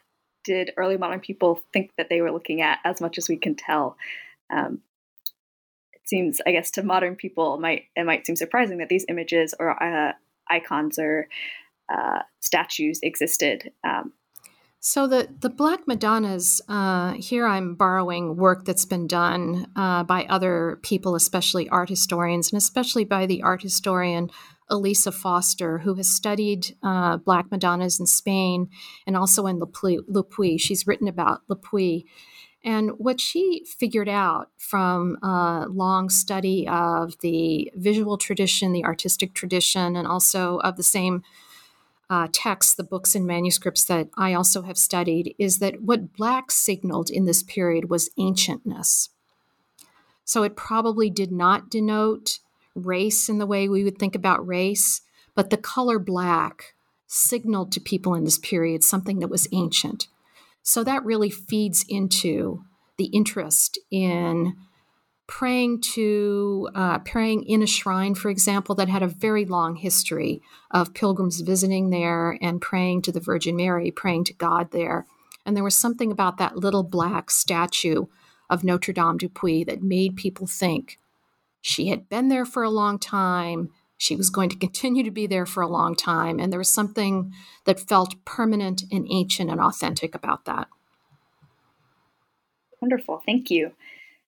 did 0.44 0.72
early 0.78 0.98
modern 0.98 1.20
people 1.20 1.62
think 1.74 1.92
that 1.98 2.10
they 2.10 2.22
were 2.22 2.32
looking 2.32 2.62
at, 2.62 2.80
as 2.84 3.02
much 3.02 3.18
as 3.18 3.30
we 3.30 3.38
can 3.38 3.56
tell? 3.56 3.98
Um, 4.52 4.82
it 5.94 6.02
seems, 6.08 6.40
I 6.46 6.52
guess, 6.52 6.72
to 6.72 6.84
modern 6.84 7.16
people, 7.16 7.58
might 7.60 7.86
it 7.96 8.06
might 8.06 8.26
seem 8.26 8.36
surprising 8.36 8.78
that 8.78 8.90
these 8.90 9.06
images 9.10 9.54
or 9.60 9.82
icons 10.52 11.00
or 11.00 11.28
uh, 11.92 12.20
statues 12.40 13.00
existed. 13.02 13.72
Um, 13.84 14.14
so 14.84 15.06
the 15.06 15.30
the 15.40 15.50
Black 15.50 15.88
Madonnas 15.88 16.60
uh, 16.68 17.14
here, 17.14 17.46
I'm 17.46 17.76
borrowing 17.76 18.36
work 18.36 18.66
that's 18.66 18.86
been 18.86 19.06
done 19.06 19.68
uh, 19.76 20.04
by 20.04 20.26
other 20.26 20.80
people, 20.82 21.14
especially 21.14 21.70
art 21.70 21.90
historians, 21.90 22.52
and 22.52 22.58
especially 22.58 23.06
by 23.06 23.28
the 23.28 23.44
art 23.44 23.62
historian 23.62 24.32
Elisa 24.72 25.12
Foster, 25.12 25.80
who 25.80 25.94
has 25.96 26.10
studied 26.10 26.76
uh, 26.82 27.18
Black 27.18 27.52
Madonnas 27.52 28.00
in 28.00 28.08
Spain 28.08 28.70
and 29.06 29.16
also 29.16 29.46
in 29.46 29.60
Le 29.60 30.24
Puy. 30.24 30.58
She's 30.58 30.88
written 30.88 31.08
about 31.08 31.42
Le 31.48 31.58
Puy. 31.58 32.06
And 32.64 32.92
what 32.98 33.20
she 33.20 33.66
figured 33.66 34.10
out 34.10 34.50
from 34.58 35.18
a 35.24 35.66
long 35.68 36.10
study 36.10 36.68
of 36.68 37.20
the 37.22 37.72
visual 37.76 38.18
tradition, 38.18 38.72
the 38.72 38.86
artistic 38.86 39.34
tradition, 39.34 39.96
and 39.96 40.08
also 40.08 40.60
of 40.60 40.78
the 40.78 40.84
same 40.84 41.24
uh, 42.10 42.28
texts, 42.32 42.76
the 42.76 42.84
books 42.84 43.16
and 43.16 43.26
manuscripts 43.26 43.86
that 43.86 44.10
I 44.16 44.34
also 44.34 44.64
have 44.64 44.78
studied, 44.78 45.34
is 45.40 45.60
that 45.60 45.82
what 45.82 46.14
Black 46.14 46.52
signaled 46.52 47.10
in 47.10 47.26
this 47.26 47.42
period 47.42 47.90
was 47.90 48.10
ancientness. 48.20 49.10
So 50.24 50.44
it 50.44 50.56
probably 50.56 51.10
did 51.10 51.32
not 51.32 51.70
denote 51.70 52.40
race 52.76 53.28
in 53.28 53.38
the 53.38 53.46
way 53.46 53.68
we 53.68 53.84
would 53.84 53.98
think 53.98 54.16
about 54.16 54.46
race, 54.48 55.02
but 55.36 55.50
the 55.50 55.58
color 55.58 56.00
black 56.00 56.74
signaled 57.08 57.72
to 57.74 57.82
people 57.82 58.14
in 58.16 58.24
this 58.24 58.38
period 58.38 58.84
something 58.84 59.20
that 59.20 59.28
was 59.30 59.48
ancient. 59.52 60.08
So 60.64 60.84
that 60.84 61.04
really 61.06 61.30
feeds 61.30 61.86
into 61.88 62.64
the 62.98 63.06
interest 63.06 63.80
in 63.90 64.56
praying 65.28 65.80
to 65.80 66.70
uh, 66.76 67.00
praying 67.00 67.44
in 67.44 67.64
a 67.64 67.68
shrine, 67.68 68.14
for 68.14 68.30
example, 68.30 68.76
that 68.76 68.90
had 68.90 69.02
a 69.02 69.08
very 69.08 69.46
long 69.46 69.78
history 69.78 70.42
of 70.72 70.94
pilgrims 70.94 71.40
visiting 71.40 71.90
there 71.90 72.38
and 72.42 72.62
praying 72.62 73.02
to 73.02 73.12
the 73.12 73.20
Virgin 73.20 73.56
Mary, 73.56 73.92
praying 73.92 74.26
to 74.26 74.34
God 74.34 74.72
there. 74.72 75.08
And 75.46 75.56
there 75.56 75.64
was 75.64 75.78
something 75.78 76.12
about 76.12 76.38
that 76.38 76.58
little 76.58 76.84
black 76.84 77.32
statue 77.32 78.06
of 78.50 78.64
Notre 78.64 78.94
Dame 78.94 79.18
du 79.18 79.30
Puy 79.30 79.64
that 79.64 79.82
made 79.82 80.18
people 80.18 80.46
think 80.46 81.00
she 81.62 81.88
had 81.88 82.10
been 82.10 82.28
there 82.28 82.46
for 82.46 82.64
a 82.64 82.70
long 82.70 83.00
time. 83.00 83.70
She 84.02 84.16
was 84.16 84.32
going 84.32 84.50
to 84.50 84.56
continue 84.56 85.04
to 85.04 85.12
be 85.12 85.28
there 85.28 85.46
for 85.46 85.62
a 85.62 85.68
long 85.68 85.96
time. 85.96 86.40
And 86.40 86.52
there 86.52 86.58
was 86.58 86.74
something 86.74 87.32
that 87.66 87.80
felt 87.80 88.16
permanent 88.26 88.82
and 88.92 89.06
ancient 89.12 89.52
and 89.52 89.62
authentic 89.62 90.16
about 90.16 90.46
that. 90.46 90.68
Wonderful. 92.82 93.22
Thank 93.24 93.52
you. 93.52 93.74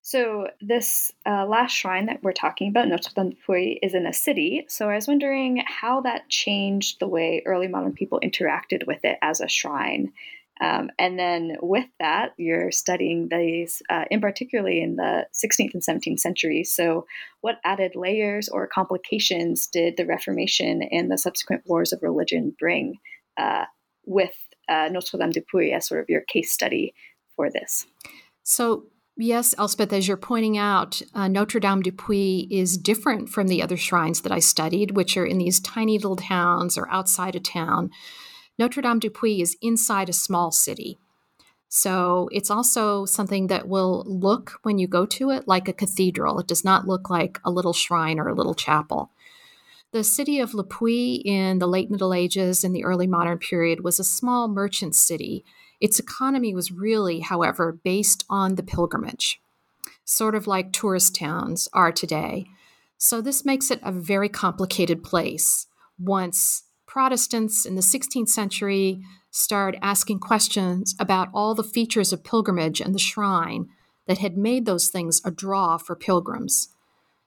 So, 0.00 0.46
this 0.60 1.10
uh, 1.26 1.44
last 1.46 1.72
shrine 1.72 2.06
that 2.06 2.22
we're 2.22 2.32
talking 2.32 2.68
about, 2.68 2.86
Notre 2.86 3.10
Dame 3.16 3.36
Puy, 3.44 3.80
is 3.82 3.94
in 3.94 4.06
a 4.06 4.12
city. 4.12 4.64
So, 4.68 4.88
I 4.88 4.94
was 4.94 5.08
wondering 5.08 5.64
how 5.66 6.02
that 6.02 6.28
changed 6.28 7.00
the 7.00 7.08
way 7.08 7.42
early 7.44 7.66
modern 7.66 7.94
people 7.94 8.20
interacted 8.22 8.86
with 8.86 9.04
it 9.04 9.18
as 9.22 9.40
a 9.40 9.48
shrine. 9.48 10.12
Um, 10.60 10.90
and 10.98 11.18
then 11.18 11.56
with 11.60 11.86
that, 11.98 12.32
you're 12.36 12.70
studying 12.70 13.28
these, 13.28 13.82
uh, 13.90 14.04
in 14.10 14.20
particularly 14.20 14.80
in 14.80 14.96
the 14.96 15.26
16th 15.34 15.74
and 15.74 15.82
17th 15.82 16.20
centuries. 16.20 16.72
So, 16.72 17.06
what 17.40 17.58
added 17.64 17.96
layers 17.96 18.48
or 18.48 18.68
complications 18.68 19.66
did 19.66 19.96
the 19.96 20.06
Reformation 20.06 20.82
and 20.82 21.10
the 21.10 21.18
subsequent 21.18 21.62
wars 21.66 21.92
of 21.92 22.02
religion 22.02 22.54
bring 22.58 22.98
uh, 23.36 23.64
with 24.06 24.34
uh, 24.68 24.88
Notre 24.90 25.18
Dame 25.18 25.30
de 25.30 25.40
Puy 25.40 25.72
as 25.72 25.88
sort 25.88 26.00
of 26.00 26.08
your 26.08 26.22
case 26.22 26.52
study 26.52 26.94
for 27.34 27.50
this? 27.50 27.86
So, 28.44 28.84
yes, 29.16 29.54
Elspeth, 29.58 29.92
as 29.92 30.06
you're 30.06 30.16
pointing 30.16 30.56
out, 30.56 31.02
uh, 31.14 31.26
Notre 31.26 31.60
Dame 31.60 31.82
du 31.82 31.90
Puy 31.90 32.46
is 32.48 32.78
different 32.78 33.28
from 33.28 33.48
the 33.48 33.60
other 33.60 33.76
shrines 33.76 34.20
that 34.20 34.32
I 34.32 34.38
studied, 34.38 34.92
which 34.92 35.16
are 35.16 35.26
in 35.26 35.38
these 35.38 35.58
tiny 35.58 35.98
little 35.98 36.16
towns 36.16 36.78
or 36.78 36.88
outside 36.90 37.34
a 37.34 37.40
town. 37.40 37.90
Notre 38.58 38.82
Dame 38.82 38.98
du 38.98 39.10
Puy 39.10 39.40
is 39.40 39.56
inside 39.60 40.08
a 40.08 40.12
small 40.12 40.50
city. 40.50 40.98
So 41.68 42.28
it's 42.30 42.50
also 42.50 43.04
something 43.04 43.48
that 43.48 43.66
will 43.66 44.04
look, 44.06 44.60
when 44.62 44.78
you 44.78 44.86
go 44.86 45.06
to 45.06 45.30
it, 45.30 45.48
like 45.48 45.66
a 45.66 45.72
cathedral. 45.72 46.38
It 46.38 46.46
does 46.46 46.64
not 46.64 46.86
look 46.86 47.10
like 47.10 47.40
a 47.44 47.50
little 47.50 47.72
shrine 47.72 48.20
or 48.20 48.28
a 48.28 48.34
little 48.34 48.54
chapel. 48.54 49.10
The 49.90 50.04
city 50.04 50.38
of 50.38 50.54
Le 50.54 50.64
Puy 50.64 51.22
in 51.24 51.58
the 51.58 51.66
late 51.66 51.90
Middle 51.90 52.14
Ages 52.14 52.62
and 52.62 52.74
the 52.74 52.84
early 52.84 53.06
modern 53.06 53.38
period 53.38 53.82
was 53.82 53.98
a 53.98 54.04
small 54.04 54.48
merchant 54.48 54.94
city 54.94 55.44
its 55.84 55.98
economy 55.98 56.54
was 56.54 56.72
really, 56.72 57.20
however, 57.20 57.72
based 57.84 58.24
on 58.30 58.54
the 58.54 58.62
pilgrimage, 58.62 59.40
sort 60.04 60.34
of 60.34 60.46
like 60.46 60.72
tourist 60.72 61.14
towns 61.14 61.68
are 61.74 61.92
today. 61.92 62.46
So 62.96 63.20
this 63.20 63.44
makes 63.44 63.70
it 63.70 63.80
a 63.82 63.92
very 63.92 64.30
complicated 64.30 65.02
place 65.02 65.66
once 65.98 66.62
Protestants 66.94 67.66
in 67.66 67.74
the 67.74 67.80
16th 67.80 68.28
century 68.28 69.02
started 69.32 69.84
asking 69.84 70.20
questions 70.20 70.94
about 71.00 71.28
all 71.34 71.52
the 71.52 71.64
features 71.64 72.12
of 72.12 72.22
pilgrimage 72.22 72.80
and 72.80 72.94
the 72.94 73.00
shrine 73.00 73.66
that 74.06 74.18
had 74.18 74.36
made 74.36 74.64
those 74.64 74.86
things 74.86 75.20
a 75.24 75.32
draw 75.32 75.76
for 75.76 75.96
pilgrims. 75.96 76.68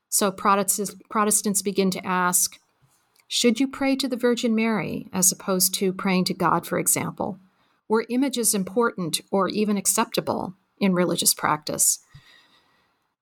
So 0.08 0.32
Protestants, 0.32 1.62
begin 1.62 1.92
to 1.92 2.08
ask 2.08 2.62
should 3.28 3.60
you 3.60 3.68
pray 3.68 3.98
to 3.98 4.08
the 4.08 4.16
Virgin 4.16 4.56
Mary 4.56 5.10
as 5.12 5.34
opposed 5.34 5.74
to 5.74 5.92
praying 5.92 6.24
to 6.26 6.34
God, 6.34 6.66
for 6.66 6.80
example? 6.80 7.38
Were 7.90 8.06
images 8.10 8.56
important 8.56 9.20
or 9.32 9.50
even 9.50 9.76
acceptable 9.76 10.54
in 10.80 10.94
religious 10.94 11.34
practice? 11.34 12.00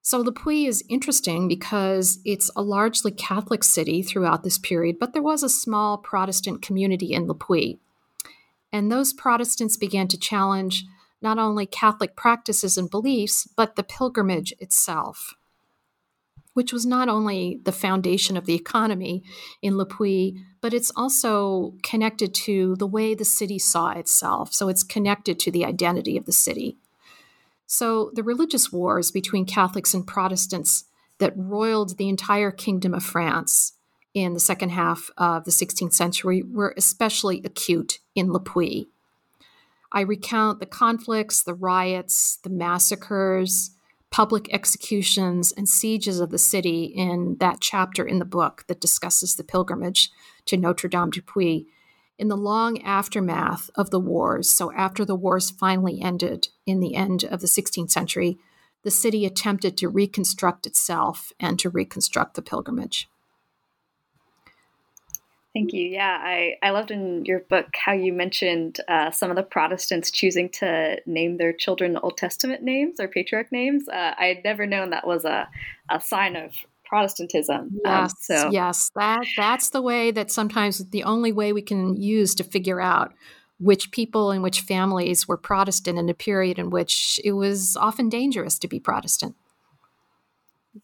So 0.06 0.20
Le 0.20 0.30
Puy 0.30 0.66
is 0.66 0.84
interesting 0.88 1.48
because 1.48 2.20
it's 2.24 2.48
a 2.54 2.62
largely 2.62 3.10
Catholic 3.10 3.64
city 3.64 4.04
throughout 4.04 4.44
this 4.44 4.56
period, 4.56 5.00
but 5.00 5.12
there 5.12 5.20
was 5.20 5.42
a 5.42 5.48
small 5.48 5.98
Protestant 5.98 6.62
community 6.62 7.12
in 7.12 7.26
Le 7.26 7.34
Puy. 7.34 7.80
And 8.72 8.92
those 8.92 9.12
Protestants 9.12 9.76
began 9.76 10.06
to 10.06 10.16
challenge 10.16 10.84
not 11.20 11.40
only 11.40 11.66
Catholic 11.66 12.14
practices 12.14 12.78
and 12.78 12.88
beliefs, 12.88 13.48
but 13.56 13.74
the 13.74 13.82
pilgrimage 13.82 14.54
itself, 14.60 15.34
which 16.54 16.72
was 16.72 16.86
not 16.86 17.08
only 17.08 17.60
the 17.64 17.72
foundation 17.72 18.36
of 18.36 18.46
the 18.46 18.54
economy 18.54 19.24
in 19.60 19.76
Le 19.76 19.86
Puy, 19.86 20.36
but 20.60 20.72
it's 20.72 20.92
also 20.94 21.74
connected 21.82 22.32
to 22.32 22.76
the 22.76 22.86
way 22.86 23.16
the 23.16 23.24
city 23.24 23.58
saw 23.58 23.90
itself. 23.90 24.54
So 24.54 24.68
it's 24.68 24.84
connected 24.84 25.40
to 25.40 25.50
the 25.50 25.64
identity 25.64 26.16
of 26.16 26.26
the 26.26 26.32
city. 26.32 26.78
So 27.66 28.10
the 28.14 28.22
religious 28.22 28.72
wars 28.72 29.10
between 29.10 29.44
Catholics 29.44 29.92
and 29.92 30.06
Protestants 30.06 30.84
that 31.18 31.32
roiled 31.36 31.96
the 31.96 32.08
entire 32.08 32.50
kingdom 32.50 32.94
of 32.94 33.02
France 33.02 33.72
in 34.14 34.32
the 34.32 34.40
second 34.40 34.70
half 34.70 35.10
of 35.18 35.44
the 35.44 35.50
16th 35.50 35.92
century 35.92 36.42
were 36.42 36.74
especially 36.76 37.42
acute 37.44 37.98
in 38.14 38.32
Le 38.32 38.40
Puy. 38.40 38.88
I 39.92 40.00
recount 40.00 40.60
the 40.60 40.66
conflicts, 40.66 41.42
the 41.42 41.54
riots, 41.54 42.38
the 42.42 42.50
massacres, 42.50 43.72
public 44.10 44.52
executions, 44.52 45.52
and 45.52 45.68
sieges 45.68 46.20
of 46.20 46.30
the 46.30 46.38
city 46.38 46.84
in 46.84 47.36
that 47.40 47.60
chapter 47.60 48.04
in 48.06 48.18
the 48.18 48.24
book 48.24 48.64
that 48.68 48.80
discusses 48.80 49.34
the 49.36 49.44
pilgrimage 49.44 50.10
to 50.46 50.56
Notre 50.56 50.88
Dame 50.88 51.10
du 51.10 51.22
Puy 51.22 51.66
in 52.18 52.28
the 52.28 52.36
long 52.36 52.82
aftermath 52.82 53.70
of 53.74 53.90
the 53.90 54.00
wars, 54.00 54.52
so 54.52 54.72
after 54.72 55.04
the 55.04 55.16
wars 55.16 55.50
finally 55.50 56.00
ended 56.00 56.48
in 56.64 56.80
the 56.80 56.94
end 56.94 57.24
of 57.24 57.40
the 57.40 57.46
16th 57.46 57.90
century, 57.90 58.38
the 58.82 58.90
city 58.90 59.26
attempted 59.26 59.76
to 59.76 59.88
reconstruct 59.88 60.66
itself 60.66 61.32
and 61.40 61.58
to 61.58 61.68
reconstruct 61.68 62.34
the 62.34 62.42
pilgrimage. 62.42 63.08
Thank 65.56 65.72
you. 65.72 65.88
Yeah, 65.88 66.18
I, 66.20 66.56
I 66.62 66.68
loved 66.68 66.90
in 66.90 67.24
your 67.24 67.40
book 67.40 67.68
how 67.74 67.92
you 67.92 68.12
mentioned 68.12 68.78
uh, 68.88 69.10
some 69.10 69.30
of 69.30 69.36
the 69.36 69.42
Protestants 69.42 70.10
choosing 70.10 70.50
to 70.50 70.98
name 71.06 71.38
their 71.38 71.54
children 71.54 71.96
Old 71.96 72.18
Testament 72.18 72.62
names 72.62 73.00
or 73.00 73.08
patriarch 73.08 73.50
names. 73.50 73.88
Uh, 73.88 74.12
I 74.18 74.26
had 74.26 74.44
never 74.44 74.66
known 74.66 74.90
that 74.90 75.06
was 75.06 75.24
a, 75.24 75.48
a 75.90 75.98
sign 75.98 76.36
of 76.36 76.52
Protestantism. 76.86 77.56
Um, 77.56 77.80
yes, 77.84 78.10
um, 78.12 78.16
so. 78.20 78.50
yes, 78.50 78.90
that 78.96 79.24
that's 79.36 79.70
the 79.70 79.82
way 79.82 80.10
that 80.10 80.30
sometimes 80.30 80.84
the 80.90 81.04
only 81.04 81.32
way 81.32 81.52
we 81.52 81.62
can 81.62 81.96
use 81.96 82.34
to 82.36 82.44
figure 82.44 82.80
out 82.80 83.12
which 83.58 83.90
people 83.90 84.30
and 84.30 84.42
which 84.42 84.60
families 84.60 85.26
were 85.26 85.36
Protestant 85.36 85.98
in 85.98 86.08
a 86.08 86.14
period 86.14 86.58
in 86.58 86.70
which 86.70 87.18
it 87.24 87.32
was 87.32 87.76
often 87.76 88.08
dangerous 88.08 88.58
to 88.58 88.68
be 88.68 88.78
Protestant. 88.78 89.34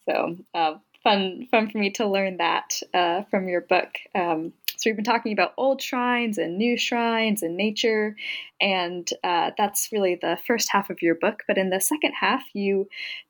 So 0.09 0.37
uh, 0.53 0.75
fun, 1.03 1.47
fun 1.51 1.69
for 1.69 1.77
me 1.77 1.91
to 1.91 2.07
learn 2.07 2.37
that 2.37 2.79
uh, 2.93 3.23
from 3.29 3.47
your 3.47 3.61
book. 3.61 3.89
Um, 4.15 4.53
so 4.77 4.89
we've 4.89 4.95
been 4.95 5.05
talking 5.05 5.33
about 5.33 5.53
old 5.57 5.81
shrines 5.81 6.37
and 6.37 6.57
new 6.57 6.77
shrines 6.77 7.43
and 7.43 7.55
nature, 7.55 8.15
and 8.59 9.07
uh, 9.23 9.51
that's 9.57 9.89
really 9.91 10.17
the 10.19 10.37
first 10.47 10.67
half 10.71 10.89
of 10.89 11.01
your 11.01 11.15
book. 11.15 11.43
But 11.47 11.57
in 11.57 11.69
the 11.69 11.79
second 11.79 12.13
half, 12.19 12.43
you 12.53 12.87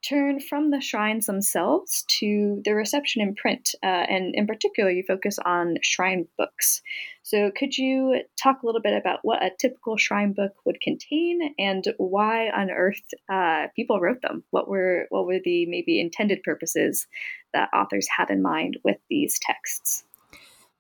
turn 0.08 0.40
from 0.40 0.72
the 0.72 0.82
shrines 0.82 1.26
themselves 1.26 2.06
to 2.20 2.62
the 2.64 2.74
reception 2.74 3.22
in 3.22 3.36
print, 3.36 3.76
uh, 3.84 3.86
and 3.86 4.34
in 4.36 4.48
particular, 4.48 4.90
you 4.90 5.04
focus 5.08 5.38
on 5.46 5.76
shrine 5.84 6.28
books. 6.38 6.82
So 7.24 7.52
could 7.52 7.78
you 7.78 8.22
talk 8.42 8.64
a 8.64 8.66
little 8.66 8.82
bit 8.82 8.94
about 8.94 9.20
what 9.22 9.44
a 9.44 9.52
typical 9.60 9.98
shrine 9.98 10.34
book 10.34 10.54
would 10.66 10.82
contain, 10.82 11.54
and 11.60 11.84
why 11.98 12.50
on 12.50 12.72
earth 12.72 13.04
uh, 13.32 13.68
people 13.76 14.00
wrote 14.00 14.22
them? 14.22 14.44
What 14.52 14.68
were 14.70 15.08
what 15.10 15.26
were 15.26 15.40
the 15.44 15.66
maybe 15.66 16.00
intended 16.00 16.42
purposes 16.44 17.06
that 17.54 17.70
authors 17.74 18.08
had 18.18 18.30
in 18.30 18.42
mind 18.42 18.78
with 18.84 18.98
these 19.10 19.40
texts? 19.42 20.04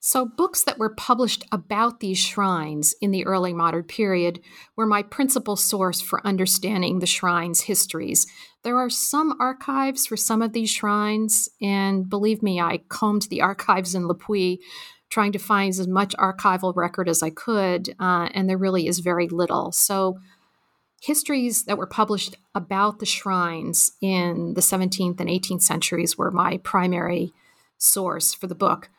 So, 0.05 0.25
books 0.25 0.65
that 0.65 0.77
were 0.77 0.93
published 0.93 1.45
about 1.49 2.01
these 2.01 2.19
shrines 2.19 2.93
in 2.99 3.11
the 3.11 3.25
early 3.25 3.53
modern 3.53 3.83
period 3.83 4.41
were 4.75 4.85
my 4.85 5.01
principal 5.01 5.55
source 5.55 6.01
for 6.01 6.25
understanding 6.27 6.99
the 6.99 7.05
shrines' 7.05 7.61
histories. 7.61 8.27
There 8.63 8.77
are 8.77 8.89
some 8.89 9.37
archives 9.39 10.05
for 10.05 10.17
some 10.17 10.41
of 10.41 10.51
these 10.51 10.69
shrines, 10.69 11.47
and 11.61 12.09
believe 12.09 12.43
me, 12.43 12.59
I 12.59 12.79
combed 12.89 13.27
the 13.29 13.41
archives 13.41 13.95
in 13.95 14.09
Le 14.09 14.15
Puy 14.15 14.59
trying 15.09 15.31
to 15.31 15.39
find 15.39 15.69
as 15.69 15.87
much 15.87 16.13
archival 16.15 16.75
record 16.75 17.07
as 17.07 17.23
I 17.23 17.29
could, 17.29 17.95
uh, 17.97 18.27
and 18.33 18.49
there 18.49 18.57
really 18.57 18.87
is 18.87 18.99
very 18.99 19.29
little. 19.29 19.71
So, 19.71 20.17
histories 21.03 21.65
that 21.65 21.77
were 21.77 21.85
published 21.85 22.37
about 22.55 22.99
the 22.99 23.05
shrines 23.05 23.91
in 23.99 24.53
the 24.53 24.61
17th 24.61 25.19
and 25.19 25.29
18th 25.29 25.61
centuries 25.61 26.17
were 26.17 26.31
my 26.31 26.55
primary 26.59 27.33
source 27.77 28.33
for 28.33 28.47
the 28.47 28.55
book. 28.55 28.89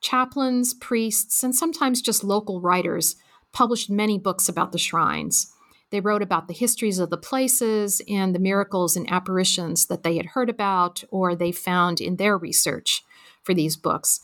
Chaplains, 0.00 0.72
priests, 0.72 1.42
and 1.42 1.52
sometimes 1.52 2.00
just 2.00 2.22
local 2.22 2.60
writers 2.60 3.16
published 3.52 3.90
many 3.90 4.20
books 4.20 4.48
about 4.48 4.70
the 4.70 4.78
shrines. 4.78 5.52
They 5.90 5.98
wrote 5.98 6.22
about 6.22 6.46
the 6.46 6.54
histories 6.54 7.00
of 7.00 7.10
the 7.10 7.16
places 7.16 8.00
and 8.08 8.32
the 8.32 8.38
miracles 8.38 8.94
and 8.94 9.10
apparitions 9.10 9.86
that 9.86 10.04
they 10.04 10.16
had 10.16 10.26
heard 10.26 10.48
about 10.48 11.02
or 11.10 11.34
they 11.34 11.50
found 11.50 12.00
in 12.00 12.16
their 12.16 12.38
research 12.38 13.04
for 13.42 13.52
these 13.52 13.76
books. 13.76 14.20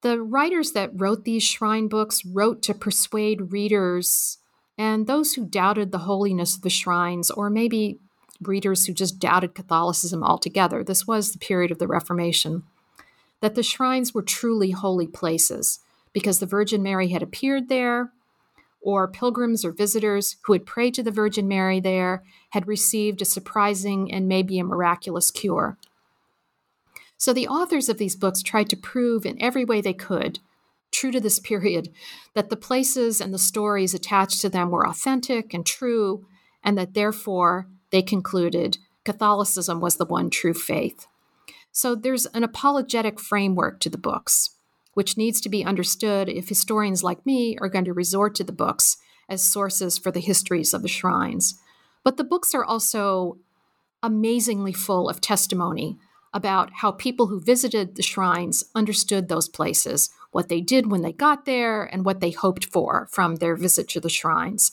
The 0.00 0.22
writers 0.22 0.72
that 0.72 0.98
wrote 0.98 1.24
these 1.24 1.42
shrine 1.42 1.88
books 1.88 2.24
wrote 2.24 2.62
to 2.62 2.72
persuade 2.72 3.52
readers 3.52 4.38
and 4.78 5.06
those 5.06 5.34
who 5.34 5.44
doubted 5.44 5.92
the 5.92 5.98
holiness 5.98 6.56
of 6.56 6.62
the 6.62 6.70
shrines, 6.70 7.30
or 7.30 7.50
maybe 7.50 7.98
readers 8.40 8.86
who 8.86 8.92
just 8.92 9.18
doubted 9.18 9.54
Catholicism 9.54 10.22
altogether. 10.24 10.82
This 10.82 11.06
was 11.06 11.32
the 11.32 11.38
period 11.38 11.70
of 11.70 11.78
the 11.78 11.86
Reformation 11.86 12.64
that 13.40 13.54
the 13.56 13.62
shrines 13.62 14.14
were 14.14 14.22
truly 14.22 14.70
holy 14.70 15.06
places 15.06 15.80
because 16.12 16.38
the 16.38 16.46
Virgin 16.46 16.82
Mary 16.82 17.08
had 17.08 17.22
appeared 17.22 17.68
there, 17.68 18.12
or 18.80 19.08
pilgrims 19.08 19.64
or 19.64 19.72
visitors 19.72 20.36
who 20.44 20.52
had 20.52 20.66
prayed 20.66 20.94
to 20.94 21.02
the 21.02 21.10
Virgin 21.10 21.46
Mary 21.46 21.80
there 21.80 22.22
had 22.50 22.66
received 22.66 23.22
a 23.22 23.24
surprising 23.24 24.12
and 24.12 24.28
maybe 24.28 24.58
a 24.58 24.64
miraculous 24.64 25.30
cure. 25.30 25.78
So 27.16 27.32
the 27.32 27.46
authors 27.46 27.88
of 27.88 27.98
these 27.98 28.16
books 28.16 28.42
tried 28.42 28.68
to 28.70 28.76
prove 28.76 29.24
in 29.24 29.40
every 29.40 29.64
way 29.64 29.80
they 29.80 29.92
could, 29.92 30.40
true 30.92 31.10
to 31.10 31.20
this 31.20 31.40
period, 31.40 31.88
that 32.34 32.50
the 32.50 32.56
places 32.56 33.20
and 33.20 33.34
the 33.34 33.38
stories 33.38 33.94
attached 33.94 34.40
to 34.42 34.48
them 34.48 34.70
were 34.70 34.86
authentic 34.86 35.52
and 35.52 35.66
true, 35.66 36.26
and 36.62 36.78
that 36.78 36.94
therefore, 36.94 37.66
they 37.90 38.02
concluded, 38.02 38.78
Catholicism 39.04 39.80
was 39.80 39.96
the 39.96 40.04
one 40.04 40.30
true 40.30 40.54
faith. 40.54 41.06
So 41.72 41.94
there's 41.94 42.26
an 42.26 42.44
apologetic 42.44 43.18
framework 43.18 43.80
to 43.80 43.90
the 43.90 43.98
books, 43.98 44.50
which 44.94 45.16
needs 45.16 45.40
to 45.40 45.48
be 45.48 45.64
understood 45.64 46.28
if 46.28 46.48
historians 46.48 47.02
like 47.02 47.24
me 47.24 47.56
are 47.58 47.68
going 47.68 47.86
to 47.86 47.92
resort 47.92 48.34
to 48.36 48.44
the 48.44 48.52
books 48.52 48.98
as 49.28 49.42
sources 49.42 49.98
for 49.98 50.10
the 50.10 50.20
histories 50.20 50.74
of 50.74 50.82
the 50.82 50.88
shrines. 50.88 51.58
But 52.04 52.18
the 52.18 52.24
books 52.24 52.54
are 52.54 52.64
also 52.64 53.38
amazingly 54.02 54.72
full 54.72 55.08
of 55.08 55.20
testimony 55.20 55.96
about 56.34 56.70
how 56.74 56.92
people 56.92 57.28
who 57.28 57.40
visited 57.40 57.94
the 57.94 58.02
shrines 58.02 58.64
understood 58.74 59.28
those 59.28 59.48
places, 59.48 60.10
what 60.32 60.48
they 60.48 60.60
did 60.60 60.90
when 60.90 61.02
they 61.02 61.12
got 61.12 61.44
there, 61.44 61.84
and 61.84 62.04
what 62.04 62.20
they 62.20 62.30
hoped 62.30 62.66
for 62.66 63.06
from 63.10 63.36
their 63.36 63.54
visit 63.54 63.88
to 63.90 64.00
the 64.00 64.08
shrines. 64.08 64.72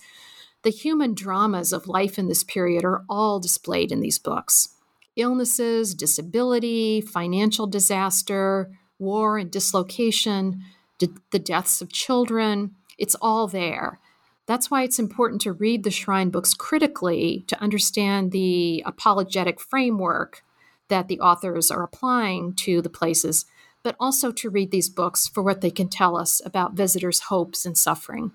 The 0.63 0.71
human 0.71 1.13
dramas 1.13 1.71
of 1.71 1.87
life 1.87 2.19
in 2.19 2.27
this 2.27 2.43
period 2.43 2.83
are 2.83 3.05
all 3.07 3.39
displayed 3.39 3.91
in 3.91 4.01
these 4.01 4.19
books 4.19 4.75
illnesses, 5.15 5.93
disability, 5.93 7.01
financial 7.01 7.67
disaster, 7.67 8.71
war 8.99 9.37
and 9.37 9.51
dislocation, 9.51 10.63
d- 10.97 11.09
the 11.31 11.39
deaths 11.39 11.81
of 11.81 11.91
children. 11.91 12.75
It's 12.97 13.15
all 13.21 13.47
there. 13.47 13.99
That's 14.45 14.71
why 14.71 14.83
it's 14.83 14.99
important 14.99 15.41
to 15.41 15.53
read 15.53 15.83
the 15.83 15.91
shrine 15.91 16.29
books 16.29 16.53
critically 16.53 17.43
to 17.47 17.61
understand 17.61 18.31
the 18.31 18.81
apologetic 18.85 19.59
framework 19.59 20.43
that 20.87 21.07
the 21.07 21.19
authors 21.19 21.69
are 21.69 21.83
applying 21.83 22.53
to 22.55 22.81
the 22.81 22.89
places, 22.89 23.45
but 23.83 23.95
also 23.99 24.31
to 24.31 24.49
read 24.49 24.71
these 24.71 24.89
books 24.89 25.27
for 25.27 25.41
what 25.41 25.61
they 25.61 25.71
can 25.71 25.87
tell 25.87 26.17
us 26.17 26.41
about 26.45 26.73
visitors' 26.73 27.21
hopes 27.21 27.65
and 27.65 27.77
suffering. 27.77 28.31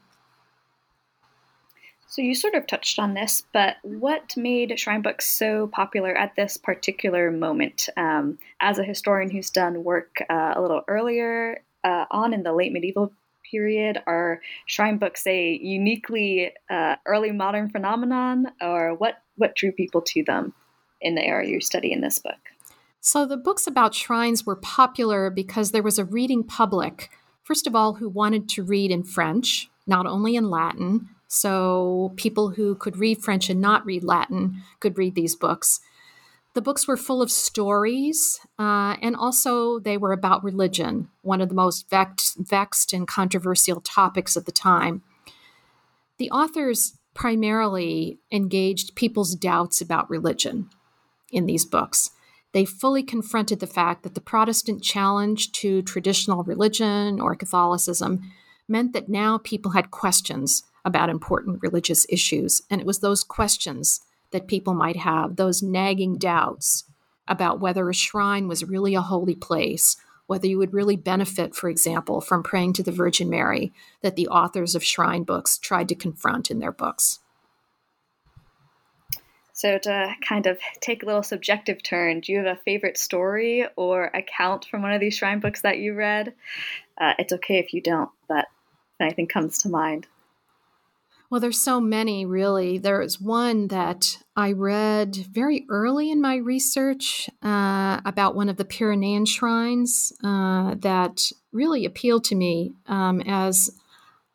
So 2.08 2.22
you 2.22 2.34
sort 2.34 2.54
of 2.54 2.66
touched 2.66 3.00
on 3.00 3.14
this, 3.14 3.42
but 3.52 3.76
what 3.82 4.36
made 4.36 4.78
shrine 4.78 5.02
books 5.02 5.26
so 5.26 5.66
popular 5.66 6.14
at 6.16 6.36
this 6.36 6.56
particular 6.56 7.30
moment? 7.32 7.88
Um, 7.96 8.38
as 8.60 8.78
a 8.78 8.84
historian 8.84 9.30
who's 9.30 9.50
done 9.50 9.82
work 9.82 10.22
uh, 10.30 10.54
a 10.54 10.62
little 10.62 10.82
earlier 10.86 11.62
uh, 11.82 12.04
on 12.12 12.32
in 12.32 12.44
the 12.44 12.52
late 12.52 12.72
medieval 12.72 13.12
period, 13.50 14.00
are 14.06 14.40
shrine 14.66 14.98
books 14.98 15.26
a 15.26 15.58
uniquely 15.60 16.52
uh, 16.70 16.96
early 17.04 17.32
modern 17.32 17.68
phenomenon, 17.68 18.46
or 18.60 18.94
what 18.94 19.20
what 19.36 19.56
drew 19.56 19.72
people 19.72 20.02
to 20.02 20.22
them? 20.22 20.54
in 21.04 21.14
the 21.14 21.24
area 21.24 21.50
you 21.50 21.60
study 21.60 21.92
in 21.92 22.00
this 22.00 22.18
book? 22.18 22.34
So, 23.06 23.26
the 23.26 23.36
books 23.36 23.66
about 23.66 23.94
shrines 23.94 24.46
were 24.46 24.56
popular 24.56 25.28
because 25.28 25.72
there 25.72 25.82
was 25.82 25.98
a 25.98 26.06
reading 26.06 26.42
public, 26.42 27.10
first 27.42 27.66
of 27.66 27.76
all, 27.76 27.96
who 27.96 28.08
wanted 28.08 28.48
to 28.48 28.62
read 28.62 28.90
in 28.90 29.02
French, 29.02 29.68
not 29.86 30.06
only 30.06 30.36
in 30.36 30.48
Latin. 30.48 31.10
So, 31.28 32.14
people 32.16 32.52
who 32.52 32.74
could 32.74 32.96
read 32.96 33.22
French 33.22 33.50
and 33.50 33.60
not 33.60 33.84
read 33.84 34.04
Latin 34.04 34.62
could 34.80 34.96
read 34.96 35.14
these 35.14 35.36
books. 35.36 35.80
The 36.54 36.62
books 36.62 36.88
were 36.88 36.96
full 36.96 37.20
of 37.20 37.30
stories, 37.30 38.40
uh, 38.58 38.96
and 39.02 39.14
also 39.16 39.78
they 39.78 39.98
were 39.98 40.12
about 40.12 40.42
religion, 40.42 41.10
one 41.20 41.42
of 41.42 41.50
the 41.50 41.54
most 41.54 41.90
vexed, 41.90 42.38
vexed 42.38 42.94
and 42.94 43.06
controversial 43.06 43.82
topics 43.82 44.34
at 44.34 44.46
the 44.46 44.50
time. 44.50 45.02
The 46.16 46.30
authors 46.30 46.96
primarily 47.12 48.18
engaged 48.32 48.94
people's 48.94 49.34
doubts 49.34 49.82
about 49.82 50.08
religion 50.08 50.70
in 51.30 51.44
these 51.44 51.66
books. 51.66 52.08
They 52.54 52.64
fully 52.64 53.02
confronted 53.02 53.58
the 53.58 53.66
fact 53.66 54.04
that 54.04 54.14
the 54.14 54.20
Protestant 54.20 54.80
challenge 54.80 55.50
to 55.52 55.82
traditional 55.82 56.44
religion 56.44 57.20
or 57.20 57.34
Catholicism 57.34 58.22
meant 58.68 58.92
that 58.92 59.08
now 59.08 59.38
people 59.38 59.72
had 59.72 59.90
questions 59.90 60.62
about 60.84 61.10
important 61.10 61.60
religious 61.62 62.06
issues. 62.08 62.62
And 62.70 62.80
it 62.80 62.86
was 62.86 63.00
those 63.00 63.24
questions 63.24 64.02
that 64.30 64.46
people 64.46 64.72
might 64.72 64.96
have, 64.96 65.34
those 65.34 65.64
nagging 65.64 66.16
doubts 66.16 66.84
about 67.26 67.58
whether 67.58 67.90
a 67.90 67.94
shrine 67.94 68.46
was 68.46 68.62
really 68.62 68.94
a 68.94 69.00
holy 69.00 69.34
place, 69.34 69.96
whether 70.28 70.46
you 70.46 70.56
would 70.58 70.72
really 70.72 70.96
benefit, 70.96 71.56
for 71.56 71.68
example, 71.68 72.20
from 72.20 72.44
praying 72.44 72.74
to 72.74 72.84
the 72.84 72.92
Virgin 72.92 73.28
Mary, 73.28 73.72
that 74.00 74.14
the 74.14 74.28
authors 74.28 74.76
of 74.76 74.84
shrine 74.84 75.24
books 75.24 75.58
tried 75.58 75.88
to 75.88 75.96
confront 75.96 76.52
in 76.52 76.60
their 76.60 76.72
books. 76.72 77.18
So, 79.56 79.78
to 79.78 80.14
kind 80.28 80.46
of 80.46 80.58
take 80.80 81.04
a 81.04 81.06
little 81.06 81.22
subjective 81.22 81.80
turn, 81.80 82.20
do 82.20 82.32
you 82.32 82.38
have 82.38 82.58
a 82.58 82.60
favorite 82.64 82.98
story 82.98 83.64
or 83.76 84.06
account 84.06 84.66
from 84.68 84.82
one 84.82 84.92
of 84.92 85.00
these 85.00 85.14
shrine 85.14 85.38
books 85.38 85.62
that 85.62 85.78
you 85.78 85.94
read? 85.94 86.34
Uh, 87.00 87.12
it's 87.20 87.32
okay 87.32 87.60
if 87.60 87.72
you 87.72 87.80
don't, 87.80 88.10
but 88.28 88.46
anything 89.00 89.28
comes 89.28 89.58
to 89.58 89.68
mind. 89.68 90.08
Well, 91.30 91.40
there's 91.40 91.60
so 91.60 91.80
many, 91.80 92.26
really. 92.26 92.78
There 92.78 93.00
is 93.00 93.20
one 93.20 93.68
that 93.68 94.18
I 94.36 94.50
read 94.52 95.14
very 95.14 95.64
early 95.70 96.10
in 96.10 96.20
my 96.20 96.36
research 96.36 97.30
uh, 97.40 98.00
about 98.04 98.34
one 98.34 98.48
of 98.48 98.56
the 98.56 98.64
Pyrenean 98.64 99.24
shrines 99.24 100.12
uh, 100.24 100.74
that 100.80 101.30
really 101.52 101.84
appealed 101.84 102.24
to 102.24 102.34
me 102.34 102.74
um, 102.86 103.20
as 103.20 103.70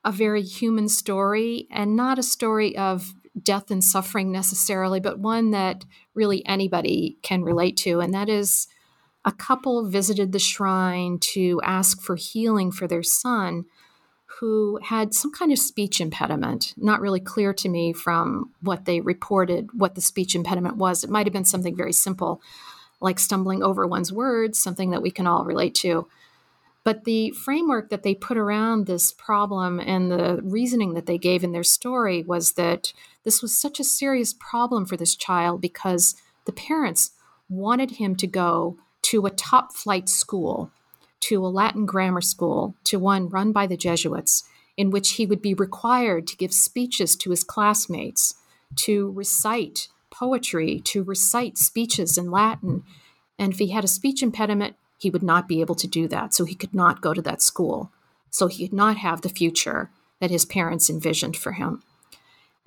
a 0.06 0.12
very 0.14 0.42
human 0.42 0.88
story 0.88 1.68
and 1.72 1.96
not 1.96 2.20
a 2.20 2.24
story 2.24 2.78
of 2.78 3.14
death 3.44 3.72
and 3.72 3.84
suffering 3.84 4.32
necessarily, 4.32 5.00
but 5.00 5.20
one 5.20 5.52
that 5.52 5.86
really 6.14 6.46
anybody 6.46 7.18
can 7.22 7.44
relate 7.44 7.78
to. 7.78 8.00
And 8.00 8.14
that 8.14 8.30
is 8.30 8.68
a 9.26 9.32
couple 9.32 9.90
visited 9.90 10.32
the 10.32 10.40
shrine 10.40 11.20
to 11.20 11.60
ask 11.64 12.02
for 12.02 12.16
healing 12.16 12.72
for 12.72 12.88
their 12.88 13.04
son 13.04 13.66
who 14.40 14.80
had 14.84 15.14
some 15.14 15.32
kind 15.32 15.52
of 15.52 15.60
speech 15.60 16.00
impediment. 16.00 16.74
Not 16.78 17.02
really 17.02 17.20
clear 17.20 17.54
to 17.56 17.68
me 17.68 17.92
from 17.92 18.52
what 18.62 18.86
they 18.86 19.02
reported 19.02 19.70
what 19.74 19.96
the 19.96 20.02
speech 20.02 20.36
impediment 20.36 20.78
was. 20.78 21.04
It 21.04 21.10
might 21.10 21.26
have 21.26 21.34
been 21.34 21.46
something 21.46 21.76
very 21.76 21.92
simple, 21.92 22.42
like 23.02 23.20
stumbling 23.20 23.62
over 23.64 23.86
one's 23.86 24.14
words, 24.14 24.58
something 24.58 24.92
that 24.92 25.02
we 25.02 25.12
can 25.12 25.28
all 25.28 25.44
relate 25.44 25.76
to. 25.76 26.08
But 26.86 27.04
the 27.04 27.32
framework 27.32 27.90
that 27.90 28.04
they 28.04 28.16
put 28.16 28.38
around 28.38 28.86
this 28.86 29.12
problem 29.12 29.80
and 29.80 30.10
the 30.10 30.40
reasoning 30.42 30.94
that 30.94 31.06
they 31.06 31.18
gave 31.18 31.44
in 31.44 31.52
their 31.52 31.64
story 31.64 32.24
was 32.24 32.54
that 32.54 32.94
this 33.30 33.44
was 33.44 33.56
such 33.56 33.80
a 33.80 33.84
serious 33.84 34.34
problem 34.34 34.88
for 34.88 34.98
this 34.98 35.16
child 35.16 35.62
because 35.62 36.16
the 36.46 36.52
parents 36.52 37.12
wanted 37.48 37.92
him 37.92 38.16
to 38.16 38.26
go 38.26 38.76
to 39.04 39.28
a 39.28 39.30
top 39.30 39.72
flight 39.72 40.10
school 40.10 40.72
to 41.20 41.46
a 41.46 41.48
Latin 41.48 41.86
grammar 41.86 42.22
school, 42.22 42.74
to 42.86 42.98
one 42.98 43.30
run 43.30 43.52
by 43.52 43.68
the 43.68 43.78
Jesuits, 43.78 44.46
in 44.78 44.90
which 44.90 45.12
he 45.12 45.28
would 45.28 45.44
be 45.44 45.54
required 45.54 46.26
to 46.26 46.38
give 46.38 46.52
speeches 46.52 47.16
to 47.18 47.30
his 47.30 47.44
classmates, 47.44 48.34
to 48.78 49.12
recite 49.12 49.90
poetry, 50.10 50.80
to 50.86 51.04
recite 51.04 51.56
speeches 51.56 52.18
in 52.18 52.32
Latin. 52.32 52.82
And 53.38 53.54
if 53.54 53.60
he 53.60 53.70
had 53.70 53.84
a 53.84 53.88
speech 53.88 54.24
impediment, 54.24 54.76
he 54.98 55.12
would 55.12 55.22
not 55.22 55.48
be 55.48 55.62
able 55.62 55.76
to 55.76 55.88
do 55.88 56.08
that. 56.08 56.34
So 56.34 56.46
he 56.46 56.56
could 56.56 56.74
not 56.74 57.00
go 57.00 57.14
to 57.14 57.22
that 57.22 57.44
school. 57.44 57.92
So 58.32 58.48
he 58.48 58.68
could 58.68 58.76
not 58.76 58.98
have 58.98 59.22
the 59.22 59.30
future 59.30 59.92
that 60.20 60.32
his 60.32 60.46
parents 60.46 60.90
envisioned 60.90 61.38
for 61.38 61.52
him. 61.52 61.84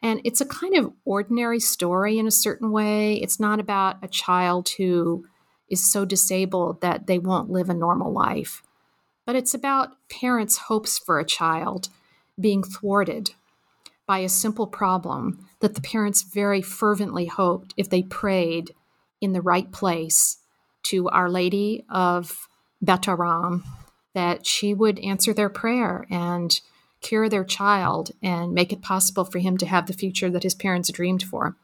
And 0.02 0.20
it's 0.24 0.40
a 0.40 0.46
kind 0.46 0.76
of 0.76 0.92
ordinary 1.04 1.60
story 1.60 2.18
in 2.18 2.26
a 2.26 2.32
certain 2.32 2.72
way. 2.72 3.14
It's 3.14 3.38
not 3.38 3.60
about 3.60 4.02
a 4.02 4.08
child 4.08 4.68
who 4.70 5.24
is 5.68 5.90
so 5.90 6.04
disabled 6.04 6.80
that 6.80 7.06
they 7.06 7.18
won't 7.18 7.50
live 7.50 7.70
a 7.70 7.74
normal 7.74 8.12
life. 8.12 8.62
But 9.24 9.36
it's 9.36 9.54
about 9.54 9.96
parents' 10.10 10.58
hopes 10.58 10.98
for 10.98 11.20
a 11.20 11.24
child 11.24 11.88
being 12.38 12.62
thwarted 12.62 13.30
by 14.06 14.18
a 14.18 14.28
simple 14.28 14.66
problem 14.66 15.48
that 15.60 15.74
the 15.74 15.80
parents 15.80 16.22
very 16.22 16.60
fervently 16.60 17.26
hoped 17.26 17.72
if 17.76 17.88
they 17.88 18.02
prayed 18.02 18.74
in 19.20 19.32
the 19.32 19.40
right 19.40 19.70
place 19.70 20.38
to 20.82 21.08
Our 21.08 21.30
Lady 21.30 21.84
of 21.88 22.48
Betharram 22.84 23.62
that 24.14 24.44
she 24.44 24.74
would 24.74 24.98
answer 24.98 25.32
their 25.32 25.48
prayer 25.48 26.04
and 26.10 26.60
cure 27.02 27.28
their 27.28 27.44
child 27.44 28.12
and 28.22 28.54
make 28.54 28.72
it 28.72 28.80
possible 28.80 29.24
for 29.24 29.38
him 29.38 29.56
to 29.58 29.66
have 29.66 29.86
the 29.86 29.92
future 29.92 30.30
that 30.30 30.44
his 30.44 30.54
parents 30.54 30.90
dreamed 30.90 31.22
for. 31.22 31.56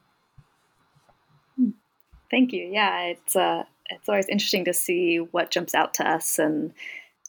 Thank 2.30 2.52
you. 2.52 2.68
Yeah, 2.70 3.04
it's 3.04 3.36
uh, 3.36 3.64
it's 3.88 4.08
always 4.08 4.28
interesting 4.28 4.66
to 4.66 4.74
see 4.74 5.16
what 5.16 5.50
jumps 5.50 5.74
out 5.74 5.94
to 5.94 6.08
us 6.08 6.38
and 6.38 6.72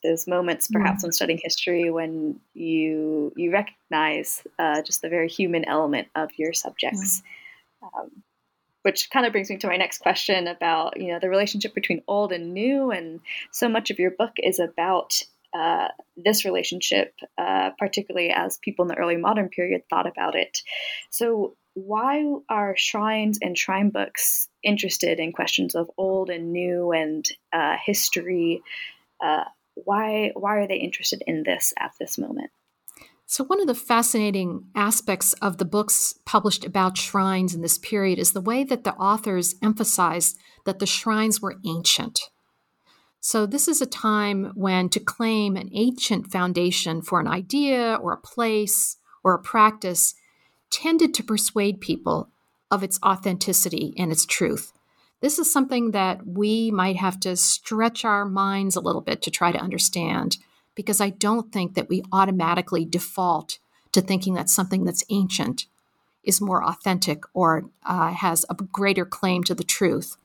those 0.04 0.28
moments 0.28 0.70
perhaps 0.70 1.02
mm. 1.02 1.04
when 1.04 1.12
studying 1.12 1.40
history 1.42 1.92
when 1.92 2.40
you 2.54 3.34
you 3.36 3.52
recognize 3.52 4.44
uh, 4.58 4.82
just 4.82 5.02
the 5.02 5.10
very 5.10 5.28
human 5.28 5.66
element 5.66 6.08
of 6.16 6.30
your 6.38 6.54
subjects 6.54 7.22
mm. 7.84 7.88
um, 8.00 8.10
which 8.84 9.10
kind 9.10 9.26
of 9.26 9.34
brings 9.34 9.50
me 9.50 9.58
to 9.58 9.68
my 9.68 9.76
next 9.76 9.98
question 9.98 10.48
about 10.48 11.00
you 11.00 11.08
know 11.08 11.20
the 11.20 11.30
relationship 11.30 11.74
between 11.74 12.02
old 12.08 12.32
and 12.32 12.54
new 12.54 12.92
and 12.92 13.20
so 13.52 13.68
much 13.68 13.92
of 13.92 14.00
your 14.00 14.12
book 14.12 14.32
is 14.38 14.60
about 14.60 15.22
uh, 15.54 15.90
this 16.16 16.46
relationship, 16.46 17.14
uh, 17.38 17.72
particularly 17.78 18.32
as 18.32 18.58
people 18.58 18.84
in 18.84 18.90
the 18.90 18.98
early 18.98 19.18
modern 19.18 19.50
period 19.50 19.82
thought 19.90 20.08
about 20.08 20.36
it. 20.36 20.62
So, 21.10 21.56
why 21.74 22.26
are 22.50 22.76
shrines 22.76 23.40
and 23.42 23.58
shrine 23.58 23.90
books 23.90 24.50
interested 24.64 25.20
in 25.20 25.32
questions 25.32 25.76
of 25.76 25.90
old 25.98 26.30
and 26.30 26.52
new 26.52 26.92
and 26.92 27.26
uh, 27.54 27.78
history? 27.84 28.62
Uh, 29.24 29.46
why 29.76 30.32
why 30.36 30.58
are 30.58 30.68
they 30.68 30.78
interested 30.78 31.24
in 31.26 31.44
this 31.44 31.74
at 31.80 31.94
this 32.00 32.18
moment? 32.18 32.52
So, 33.26 33.44
one 33.44 33.62
of 33.62 33.68
the 33.68 33.76
fascinating 33.76 34.66
aspects 34.76 35.34
of 35.34 35.58
the 35.58 35.66
books 35.66 36.16
published 36.26 36.66
about 36.66 36.98
shrines 36.98 37.54
in 37.54 37.62
this 37.62 37.78
period 37.78 38.18
is 38.18 38.34
the 38.34 38.42
way 38.42 38.64
that 38.64 38.84
the 38.84 38.96
authors 38.96 39.56
emphasized 39.62 40.38
that 40.66 40.80
the 40.80 40.88
shrines 40.88 41.40
were 41.40 41.56
ancient. 41.66 42.20
So, 43.22 43.46
this 43.46 43.68
is 43.68 43.82
a 43.82 43.86
time 43.86 44.54
when 44.56 44.88
to 44.90 45.00
claim 45.00 45.58
an 45.58 45.70
ancient 45.74 46.32
foundation 46.32 47.02
for 47.02 47.20
an 47.20 47.28
idea 47.28 47.96
or 48.02 48.14
a 48.14 48.18
place 48.18 48.98
or 49.24 49.34
a 49.34 49.40
practice 49.40 50.16
tended 50.72 51.14
to 51.16 51.24
persuade 51.24 51.82
people 51.82 52.30
of 52.72 52.84
its 52.84 53.00
authenticity 53.04 53.94
and 53.98 54.12
its 54.12 54.26
truth. 54.26 54.72
This 55.22 55.38
is 55.38 55.52
something 55.52 55.92
that 55.92 56.26
we 56.26 56.72
might 56.72 56.96
have 56.96 57.20
to 57.22 57.36
stretch 57.36 58.06
our 58.06 58.24
minds 58.24 58.76
a 58.76 58.82
little 58.82 59.02
bit 59.02 59.22
to 59.24 59.32
try 59.32 59.52
to 59.52 59.60
understand, 59.60 60.38
because 60.76 61.02
I 61.02 61.10
don't 61.10 61.52
think 61.52 61.74
that 61.74 61.90
we 61.90 62.04
automatically 62.14 62.86
default 62.86 63.60
to 63.92 64.02
thinking 64.02 64.36
that 64.36 64.50
something 64.50 64.86
that's 64.86 65.04
ancient 65.10 65.66
is 66.24 66.40
more 66.40 66.64
authentic 66.64 67.24
or 67.34 67.66
uh, 67.86 68.14
has 68.14 68.46
a 68.50 68.54
greater 68.54 69.06
claim 69.06 69.44
to 69.44 69.56
the 69.56 69.64
truth. 69.64 70.16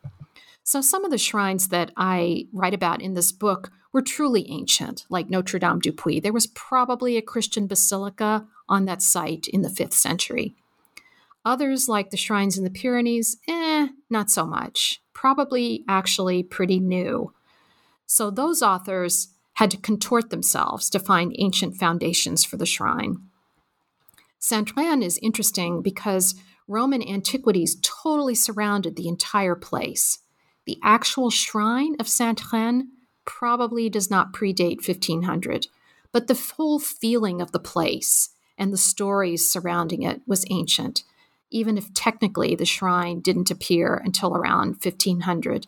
So, 0.65 0.81
some 0.81 1.05
of 1.05 1.11
the 1.11 1.19
shrines 1.19 1.69
that 1.69 1.93
I 1.95 2.49
write 2.53 2.73
about 2.73 3.03
in 3.03 3.13
this 3.13 3.33
book 3.33 3.71
were 3.93 4.01
truly 4.01 4.51
ancient, 4.51 5.05
like 5.11 5.29
Notre 5.29 5.59
Dame 5.59 5.79
du 5.79 5.93
Puy. 5.93 6.21
There 6.21 6.33
was 6.33 6.47
probably 6.49 7.17
a 7.17 7.23
Christian 7.23 7.67
basilica 7.67 8.47
on 8.67 8.87
that 8.87 9.03
site 9.03 9.47
in 9.47 9.61
the 9.61 9.69
fifth 9.69 9.93
century. 9.93 10.57
Others, 11.45 11.89
like 11.89 12.11
the 12.11 12.17
shrines 12.17 12.57
in 12.57 12.65
the 12.65 12.71
Pyrenees, 12.71 13.37
eh, 13.47 13.89
not 14.09 14.31
so 14.31 14.47
much. 14.47 15.03
Probably 15.13 15.85
actually 15.87 16.43
pretty 16.43 16.81
new. 16.81 17.35
So 18.07 18.31
those 18.31 18.63
authors 18.63 19.29
had 19.55 19.71
to 19.71 19.77
contort 19.77 20.31
themselves 20.31 20.89
to 20.91 20.99
find 20.99 21.37
ancient 21.39 21.77
foundations 21.77 22.43
for 22.43 22.57
the 22.57 22.67
shrine. 22.67 23.19
Saint-Reine 24.39 25.03
is 25.03 25.19
interesting 25.23 25.83
because 25.83 26.35
Roman 26.67 27.07
antiquities 27.07 27.77
totally 27.83 28.35
surrounded 28.35 28.97
the 28.97 29.09
entire 29.09 29.55
place. 29.55 30.21
The 30.67 30.79
actual 30.83 31.31
shrine 31.31 31.97
of 32.01 32.09
Saint-Reine 32.09 32.89
probably 33.25 33.89
does 33.91 34.11
not 34.11 34.33
predate 34.33 34.87
1500, 34.87 35.67
but 36.13 36.27
the 36.27 36.53
whole 36.57 36.79
feeling 36.79 37.41
of 37.41 37.53
the 37.53 37.59
place 37.59 38.31
and 38.57 38.73
the 38.73 38.79
stories 38.79 39.51
surrounding 39.51 40.03
it 40.03 40.23
was 40.27 40.45
ancient. 40.51 41.05
even 41.51 41.79
if 41.79 41.95
technically 41.95 42.57
the 42.57 42.67
shrine 42.67 43.21
didn't 43.21 43.51
appear 43.51 44.03
until 44.05 44.37
around 44.37 44.71
1500. 44.83 45.67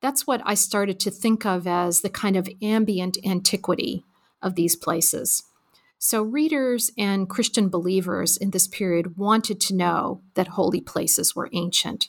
That's 0.00 0.26
what 0.26 0.42
I 0.44 0.54
started 0.54 0.98
to 1.00 1.10
think 1.10 1.46
of 1.46 1.66
as 1.66 2.00
the 2.00 2.10
kind 2.10 2.36
of 2.36 2.48
ambient 2.60 3.16
antiquity 3.24 4.04
of 4.42 4.56
these 4.56 4.74
places. 4.74 5.44
So, 5.98 6.22
readers 6.22 6.90
and 6.98 7.30
Christian 7.30 7.68
believers 7.68 8.36
in 8.36 8.50
this 8.50 8.66
period 8.66 9.16
wanted 9.16 9.60
to 9.60 9.74
know 9.74 10.20
that 10.34 10.48
holy 10.48 10.80
places 10.80 11.34
were 11.34 11.48
ancient. 11.52 12.08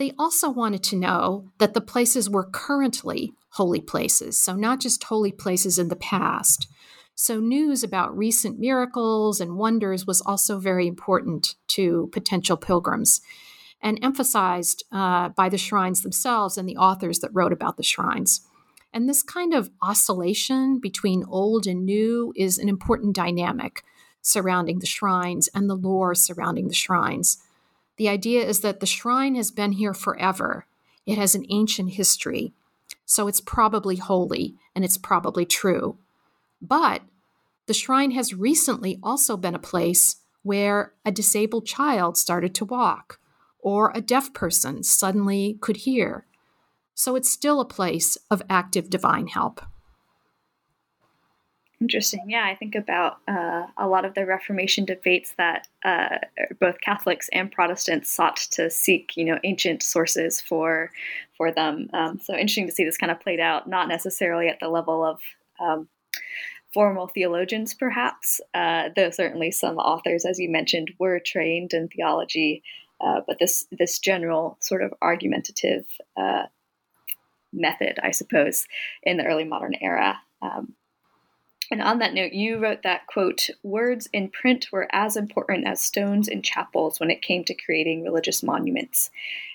They 0.00 0.12
also 0.18 0.48
wanted 0.48 0.82
to 0.84 0.96
know 0.96 1.50
that 1.58 1.74
the 1.74 1.82
places 1.82 2.30
were 2.30 2.48
currently 2.50 3.34
holy 3.50 3.82
places, 3.82 4.42
so 4.42 4.56
not 4.56 4.80
just 4.80 5.04
holy 5.04 5.30
places 5.30 5.78
in 5.78 5.88
the 5.88 5.94
past. 5.94 6.68
So, 7.14 7.38
news 7.38 7.84
about 7.84 8.16
recent 8.16 8.58
miracles 8.58 9.42
and 9.42 9.58
wonders 9.58 10.06
was 10.06 10.22
also 10.22 10.58
very 10.58 10.86
important 10.86 11.54
to 11.68 12.08
potential 12.12 12.56
pilgrims 12.56 13.20
and 13.82 13.98
emphasized 14.02 14.84
uh, 14.90 15.28
by 15.28 15.50
the 15.50 15.58
shrines 15.58 16.00
themselves 16.00 16.56
and 16.56 16.66
the 16.66 16.78
authors 16.78 17.18
that 17.18 17.34
wrote 17.34 17.52
about 17.52 17.76
the 17.76 17.82
shrines. 17.82 18.40
And 18.94 19.06
this 19.06 19.22
kind 19.22 19.52
of 19.52 19.68
oscillation 19.82 20.80
between 20.80 21.26
old 21.28 21.66
and 21.66 21.84
new 21.84 22.32
is 22.34 22.56
an 22.56 22.70
important 22.70 23.14
dynamic 23.14 23.82
surrounding 24.22 24.78
the 24.78 24.86
shrines 24.86 25.50
and 25.54 25.68
the 25.68 25.76
lore 25.76 26.14
surrounding 26.14 26.68
the 26.68 26.74
shrines. 26.74 27.36
The 28.00 28.08
idea 28.08 28.46
is 28.46 28.60
that 28.60 28.80
the 28.80 28.86
shrine 28.86 29.34
has 29.34 29.50
been 29.50 29.72
here 29.72 29.92
forever, 29.92 30.64
it 31.04 31.18
has 31.18 31.34
an 31.34 31.44
ancient 31.50 31.90
history, 31.90 32.54
so 33.04 33.28
it's 33.28 33.42
probably 33.42 33.96
holy 33.96 34.54
and 34.74 34.86
it's 34.86 34.96
probably 34.96 35.44
true. 35.44 35.98
But 36.62 37.02
the 37.66 37.74
shrine 37.74 38.12
has 38.12 38.32
recently 38.32 38.98
also 39.02 39.36
been 39.36 39.54
a 39.54 39.58
place 39.58 40.16
where 40.42 40.94
a 41.04 41.12
disabled 41.12 41.66
child 41.66 42.16
started 42.16 42.54
to 42.54 42.64
walk, 42.64 43.20
or 43.58 43.92
a 43.94 44.00
deaf 44.00 44.32
person 44.32 44.82
suddenly 44.82 45.58
could 45.60 45.76
hear, 45.76 46.24
so 46.94 47.16
it's 47.16 47.30
still 47.30 47.60
a 47.60 47.66
place 47.66 48.16
of 48.30 48.40
active 48.48 48.88
divine 48.88 49.26
help. 49.26 49.60
Interesting. 51.80 52.28
Yeah, 52.28 52.44
I 52.44 52.54
think 52.54 52.74
about 52.74 53.18
uh, 53.26 53.66
a 53.78 53.88
lot 53.88 54.04
of 54.04 54.12
the 54.12 54.26
Reformation 54.26 54.84
debates 54.84 55.32
that 55.38 55.66
uh, 55.82 56.18
both 56.60 56.80
Catholics 56.82 57.30
and 57.32 57.50
Protestants 57.50 58.10
sought 58.10 58.36
to 58.52 58.68
seek, 58.68 59.16
you 59.16 59.24
know, 59.24 59.38
ancient 59.44 59.82
sources 59.82 60.42
for 60.42 60.90
for 61.38 61.50
them. 61.50 61.88
Um, 61.94 62.18
so 62.18 62.34
interesting 62.34 62.66
to 62.66 62.72
see 62.72 62.84
this 62.84 62.98
kind 62.98 63.10
of 63.10 63.20
played 63.20 63.40
out, 63.40 63.66
not 63.66 63.88
necessarily 63.88 64.48
at 64.48 64.60
the 64.60 64.68
level 64.68 65.02
of 65.02 65.20
um, 65.58 65.88
formal 66.74 67.06
theologians, 67.06 67.72
perhaps, 67.72 68.42
uh, 68.52 68.90
though 68.94 69.10
certainly 69.10 69.50
some 69.50 69.78
authors, 69.78 70.26
as 70.26 70.38
you 70.38 70.50
mentioned, 70.50 70.90
were 70.98 71.18
trained 71.18 71.72
in 71.72 71.88
theology. 71.88 72.62
Uh, 73.00 73.22
but 73.26 73.38
this 73.38 73.66
this 73.72 73.98
general 73.98 74.58
sort 74.60 74.82
of 74.82 74.92
argumentative 75.00 75.86
uh, 76.18 76.42
method, 77.54 77.98
I 78.02 78.10
suppose, 78.10 78.66
in 79.02 79.16
the 79.16 79.24
early 79.24 79.44
modern 79.44 79.74
era. 79.80 80.20
Um, 80.42 80.74
and 81.70 81.80
on 81.80 82.00
that 82.00 82.14
note, 82.14 82.32
you 82.32 82.58
wrote 82.58 82.82
that, 82.82 83.06
quote, 83.06 83.48
words 83.62 84.08
in 84.12 84.30
print 84.30 84.66
were 84.72 84.88
as 84.92 85.16
important 85.16 85.66
as 85.66 85.80
stones 85.80 86.26
in 86.26 86.42
chapels 86.42 86.98
when 86.98 87.10
it 87.10 87.22
came 87.22 87.44
to 87.44 87.54
creating 87.54 88.02
religious 88.02 88.42
monuments, 88.42 89.10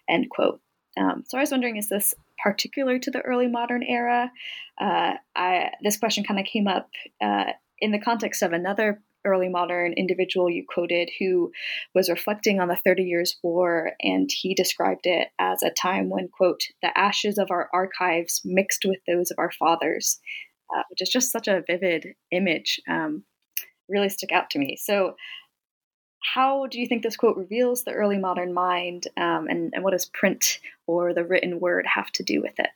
end 0.07 0.29
quote. 0.29 0.61
Um, 0.97 1.23
so 1.27 1.37
I 1.37 1.41
was 1.41 1.51
wondering, 1.51 1.75
is 1.75 1.89
this 1.89 2.13
particular 2.41 2.99
to 2.99 3.11
the 3.11 3.21
early 3.21 3.47
modern 3.47 3.83
era? 3.83 4.31
Uh, 4.79 5.15
I, 5.35 5.71
this 5.81 5.97
question 5.97 6.23
kind 6.23 6.39
of 6.39 6.45
came 6.45 6.67
up 6.67 6.89
uh, 7.21 7.51
in 7.79 7.91
the 7.91 7.99
context 7.99 8.41
of 8.41 8.53
another 8.53 9.01
early 9.25 9.49
modern 9.49 9.93
individual 9.93 10.49
you 10.49 10.63
quoted 10.67 11.09
who 11.19 11.51
was 11.93 12.09
reflecting 12.09 12.59
on 12.59 12.67
the 12.67 12.75
30 12.75 13.03
Years' 13.03 13.37
War, 13.43 13.91
and 13.99 14.29
he 14.31 14.53
described 14.53 15.05
it 15.05 15.29
as 15.39 15.63
a 15.63 15.71
time 15.71 16.09
when, 16.09 16.29
quote, 16.29 16.61
the 16.81 16.97
ashes 16.97 17.37
of 17.37 17.51
our 17.51 17.69
archives 17.73 18.41
mixed 18.45 18.85
with 18.85 18.99
those 19.07 19.31
of 19.31 19.39
our 19.39 19.51
fathers, 19.51 20.19
uh, 20.73 20.83
which 20.89 21.01
is 21.01 21.09
just 21.09 21.31
such 21.31 21.47
a 21.47 21.63
vivid 21.67 22.07
image, 22.31 22.79
um, 22.89 23.23
really 23.89 24.09
stuck 24.09 24.31
out 24.31 24.49
to 24.51 24.59
me. 24.59 24.77
So, 24.79 25.15
how 26.33 26.65
do 26.65 26.79
you 26.79 26.87
think 26.87 27.03
this 27.03 27.17
quote 27.17 27.37
reveals 27.37 27.83
the 27.83 27.91
early 27.91 28.17
modern 28.17 28.53
mind, 28.53 29.07
um, 29.15 29.47
and, 29.47 29.71
and 29.73 29.83
what 29.83 29.91
does 29.91 30.07
print 30.07 30.59
or 30.87 31.13
the 31.13 31.23
written 31.23 31.59
word 31.59 31.85
have 31.85 32.11
to 32.13 32.23
do 32.23 32.41
with 32.41 32.57
it? 32.57 32.69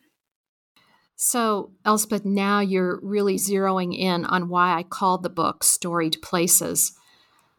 So, 1.15 1.71
Elspeth, 1.83 2.23
now 2.23 2.61
you're 2.61 2.99
really 3.01 3.35
zeroing 3.35 3.97
in 3.97 4.23
on 4.23 4.47
why 4.47 4.77
I 4.77 4.83
called 4.83 5.23
the 5.23 5.29
book 5.29 5.63
Storied 5.63 6.21
Places. 6.21 6.93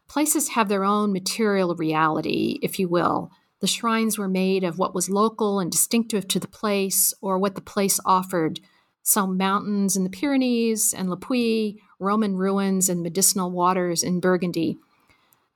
Places 0.07 0.49
have 0.49 0.67
their 0.67 0.83
own 0.83 1.13
material 1.13 1.75
reality, 1.75 2.57
if 2.63 2.79
you 2.79 2.87
will. 2.87 3.29
The 3.59 3.67
shrines 3.67 4.17
were 4.17 4.27
made 4.27 4.63
of 4.63 4.79
what 4.79 4.95
was 4.95 5.11
local 5.11 5.59
and 5.59 5.71
distinctive 5.71 6.27
to 6.29 6.39
the 6.39 6.47
place, 6.47 7.13
or 7.21 7.37
what 7.37 7.53
the 7.53 7.61
place 7.61 7.99
offered. 8.03 8.59
Some 9.03 9.37
mountains 9.37 9.95
in 9.95 10.03
the 10.03 10.09
Pyrenees 10.09 10.93
and 10.93 11.09
Le 11.09 11.17
Puy, 11.17 11.81
Roman 11.99 12.35
ruins 12.35 12.89
and 12.89 13.01
medicinal 13.01 13.51
waters 13.51 14.03
in 14.03 14.19
Burgundy. 14.19 14.77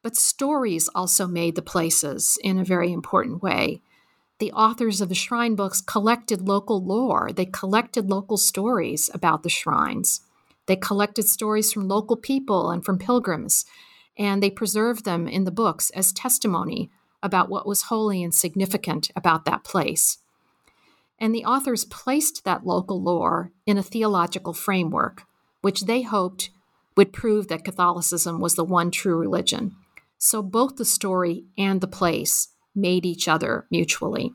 But 0.02 0.16
stories 0.16 0.88
also 0.96 1.28
made 1.28 1.56
the 1.56 1.62
places 1.62 2.38
in 2.44 2.60
a 2.60 2.64
very 2.64 2.92
important 2.92 3.42
way 3.42 3.82
the 4.40 4.52
authors 4.52 5.00
of 5.00 5.08
the 5.08 5.16
shrine 5.16 5.56
books 5.56 5.80
collected 5.80 6.42
local 6.42 6.84
lore. 6.84 7.32
They 7.34 7.46
collected 7.46 8.10
local 8.10 8.38
stories 8.38 9.10
about 9.14 9.44
the 9.44 9.50
shrines. 9.50 10.22
They 10.66 10.76
collected 10.76 11.30
stories 11.30 11.72
from 11.72 11.88
local 11.88 12.18
people 12.18 12.70
and 12.70 12.84
from 12.84 12.98
pilgrims, 12.98 13.66
and 14.18 14.44
they 14.44 14.50
preserved 14.50 15.06
them 15.06 15.28
in 15.28 15.46
the 15.46 15.52
books 15.52 15.90
as 15.92 16.12
testimony 16.12 16.90
about 17.24 17.50
what 17.50 17.66
was 17.66 17.84
holy 17.84 18.24
and 18.24 18.36
significant 18.36 19.10
about 19.16 19.46
that 19.46 19.64
place. 19.64 20.18
And 21.20 21.34
the 21.34 21.46
authors 21.46 21.86
placed 21.86 22.44
that 22.44 22.66
local 22.66 23.02
lore 23.02 23.52
in 23.66 23.78
a 23.78 23.84
theological 23.84 24.54
framework, 24.54 25.24
which 25.62 25.86
they 25.86 26.02
hoped 26.02 26.50
would 26.98 27.14
prove 27.14 27.48
that 27.48 27.64
Catholicism 27.64 28.40
was 28.40 28.56
the 28.56 28.64
one 28.64 28.92
true 28.92 29.18
religion. 29.18 29.76
So 30.18 30.42
both 30.42 30.76
the 30.76 30.86
story 30.86 31.46
and 31.58 31.82
the 31.82 31.88
place 31.88 32.50
made 32.74 33.06
each 33.06 33.28
other 33.28 33.66
mutually. 33.70 34.34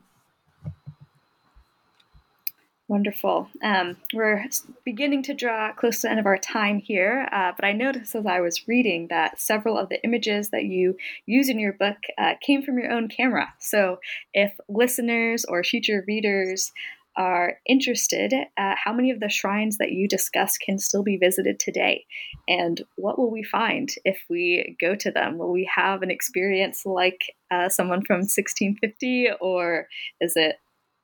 Wonderful. 2.91 3.47
Um, 3.63 3.95
we're 4.13 4.43
beginning 4.83 5.23
to 5.23 5.33
draw 5.33 5.71
close 5.71 6.01
to 6.01 6.07
the 6.07 6.11
end 6.11 6.19
of 6.19 6.25
our 6.25 6.37
time 6.37 6.77
here, 6.77 7.25
uh, 7.31 7.53
but 7.55 7.63
I 7.63 7.71
noticed 7.71 8.15
as 8.15 8.25
I 8.25 8.41
was 8.41 8.67
reading 8.67 9.07
that 9.09 9.39
several 9.39 9.77
of 9.77 9.87
the 9.87 10.03
images 10.03 10.49
that 10.49 10.65
you 10.65 10.97
use 11.25 11.47
in 11.47 11.57
your 11.57 11.71
book 11.71 11.95
uh, 12.17 12.33
came 12.45 12.61
from 12.61 12.77
your 12.77 12.91
own 12.91 13.07
camera. 13.07 13.53
So, 13.59 13.99
if 14.33 14.51
listeners 14.67 15.45
or 15.47 15.63
future 15.63 16.03
readers 16.05 16.73
are 17.15 17.59
interested, 17.65 18.33
uh, 18.57 18.75
how 18.83 18.91
many 18.91 19.09
of 19.09 19.21
the 19.21 19.29
shrines 19.29 19.77
that 19.77 19.93
you 19.93 20.05
discuss 20.05 20.57
can 20.57 20.77
still 20.77 21.01
be 21.01 21.15
visited 21.15 21.61
today? 21.61 22.03
And 22.49 22.81
what 22.97 23.17
will 23.17 23.31
we 23.31 23.43
find 23.43 23.87
if 24.03 24.21
we 24.29 24.75
go 24.81 24.95
to 24.95 25.11
them? 25.11 25.37
Will 25.37 25.53
we 25.53 25.69
have 25.73 26.01
an 26.01 26.11
experience 26.11 26.81
like 26.85 27.21
uh, 27.51 27.69
someone 27.69 28.03
from 28.03 28.17
1650, 28.17 29.29
or 29.39 29.87
is 30.19 30.33
it 30.35 30.57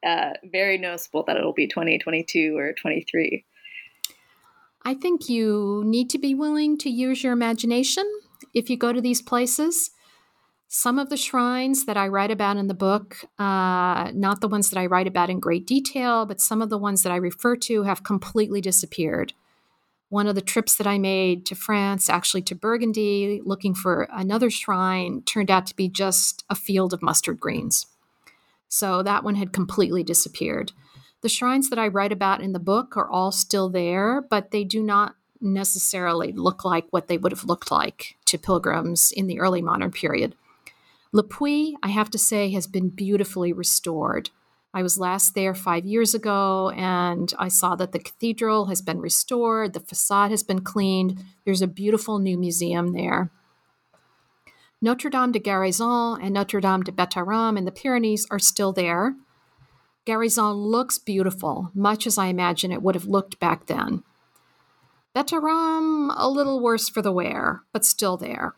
uh, 0.08 0.34
very 0.52 0.78
noticeable 0.78 1.24
that 1.28 1.36
it'll 1.36 1.54
be 1.54 1.68
2022 1.68 2.58
or 2.58 2.74
23? 2.74 3.44
I 4.84 4.94
think 4.94 5.28
you 5.28 5.84
need 5.86 6.10
to 6.12 6.18
be 6.18 6.34
willing 6.34 6.78
to 6.78 6.90
use 6.90 7.22
your 7.24 7.34
imagination 7.34 8.06
if 8.54 8.70
you 8.70 8.78
go 8.78 8.94
to 8.94 9.02
these 9.02 9.22
places. 9.22 9.92
Some 10.70 10.98
of 10.98 11.10
the 11.10 11.18
shrines 11.18 11.86
that 11.86 11.98
I 11.98 12.08
write 12.08 12.32
about 12.32 12.56
in 12.56 12.68
the 12.68 12.74
book, 12.74 13.18
uh, 13.38 14.12
not 14.14 14.40
the 14.40 14.48
ones 14.48 14.70
that 14.70 14.80
I 14.80 14.86
write 14.86 15.08
about 15.08 15.30
in 15.30 15.40
great 15.40 15.68
detail, 15.68 16.26
but 16.26 16.40
some 16.42 16.62
of 16.62 16.70
the 16.70 16.78
ones 16.78 17.04
that 17.04 17.12
I 17.12 17.18
refer 17.18 17.58
to 17.58 17.84
have 17.84 18.04
completely 18.04 18.62
disappeared. 18.62 19.34
One 20.10 20.28
of 20.28 20.36
the 20.36 20.42
trips 20.42 20.76
that 20.78 20.88
I 20.88 20.98
made 20.98 21.46
to 21.48 21.56
France, 21.56 22.10
actually 22.10 22.44
to 22.44 22.56
Burgundy, 22.56 23.42
looking 23.44 23.74
for 23.74 24.08
another 24.12 24.50
shrine, 24.50 25.22
turned 25.24 25.52
out 25.52 25.68
to 25.68 25.76
be 25.76 25.90
just 25.90 26.46
a 26.50 26.56
field 26.56 26.94
of 26.94 27.02
mustard 27.02 27.42
greens. 27.42 27.88
So 28.70 29.04
that 29.04 29.24
one 29.24 29.36
had 29.36 29.54
completely 29.54 30.04
disappeared. 30.04 30.72
The 31.22 31.30
shrines 31.30 31.70
that 31.70 31.80
I 31.80 31.88
write 31.88 32.12
about 32.12 32.42
in 32.42 32.54
the 32.54 32.60
book 32.60 32.96
are 32.96 33.10
all 33.10 33.32
still 33.32 33.70
there, 33.70 34.22
but 34.22 34.52
they 34.52 34.64
do 34.64 34.84
not 34.84 35.16
necessarily 35.42 36.32
look 36.32 36.64
like 36.66 36.86
what 36.90 37.08
they 37.08 37.18
would 37.18 37.32
have 37.32 37.46
looked 37.46 37.72
like 37.72 38.18
to 38.26 38.38
pilgrims 38.38 39.12
in 39.12 39.28
the 39.28 39.40
early 39.40 39.62
modern 39.62 39.92
period. 39.92 40.36
Le 41.12 41.24
Puy, 41.24 41.76
I 41.82 41.90
have 41.90 42.10
to 42.12 42.18
say, 42.18 42.52
has 42.52 42.68
been 42.68 42.90
beautifully 42.90 43.54
restored. 43.54 44.30
I 44.74 44.84
was 44.84 45.00
last 45.00 45.34
there 45.34 45.56
five 45.56 45.86
years 45.86 46.14
ago 46.14 46.70
and 46.72 47.34
I 47.40 47.48
saw 47.48 47.76
that 47.76 47.94
the 47.94 48.00
cathedral 48.00 48.66
has 48.66 48.82
been 48.82 49.00
restored, 49.00 49.74
the 49.74 49.80
facade 49.80 50.32
has 50.32 50.44
been 50.44 50.62
cleaned. 50.62 51.24
There's 51.46 51.62
a 51.62 51.68
beautiful 51.68 52.20
new 52.20 52.38
museum 52.38 52.94
there. 52.94 53.32
Notre 54.80 55.10
Dame 55.10 55.32
de 55.32 55.40
Garaison 55.40 56.20
and 56.22 56.34
Notre 56.34 56.62
Dame 56.62 56.84
de 56.84 56.92
Betharram 56.92 57.58
in 57.58 57.66
the 57.66 57.72
Pyrenees 57.72 58.28
are 58.30 58.38
still 58.38 58.72
there. 58.72 59.16
Garaison 60.06 60.56
looks 60.56 61.00
beautiful, 61.00 61.72
much 61.74 62.06
as 62.06 62.18
I 62.18 62.28
imagine 62.28 62.72
it 62.72 62.84
would 62.84 62.94
have 62.96 63.06
looked 63.06 63.40
back 63.40 63.66
then. 63.66 64.04
Betharram, 65.16 66.14
a 66.16 66.30
little 66.30 66.62
worse 66.62 66.90
for 66.90 67.02
the 67.02 67.12
wear, 67.12 67.64
but 67.74 67.84
still 67.84 68.18
there. 68.18 68.54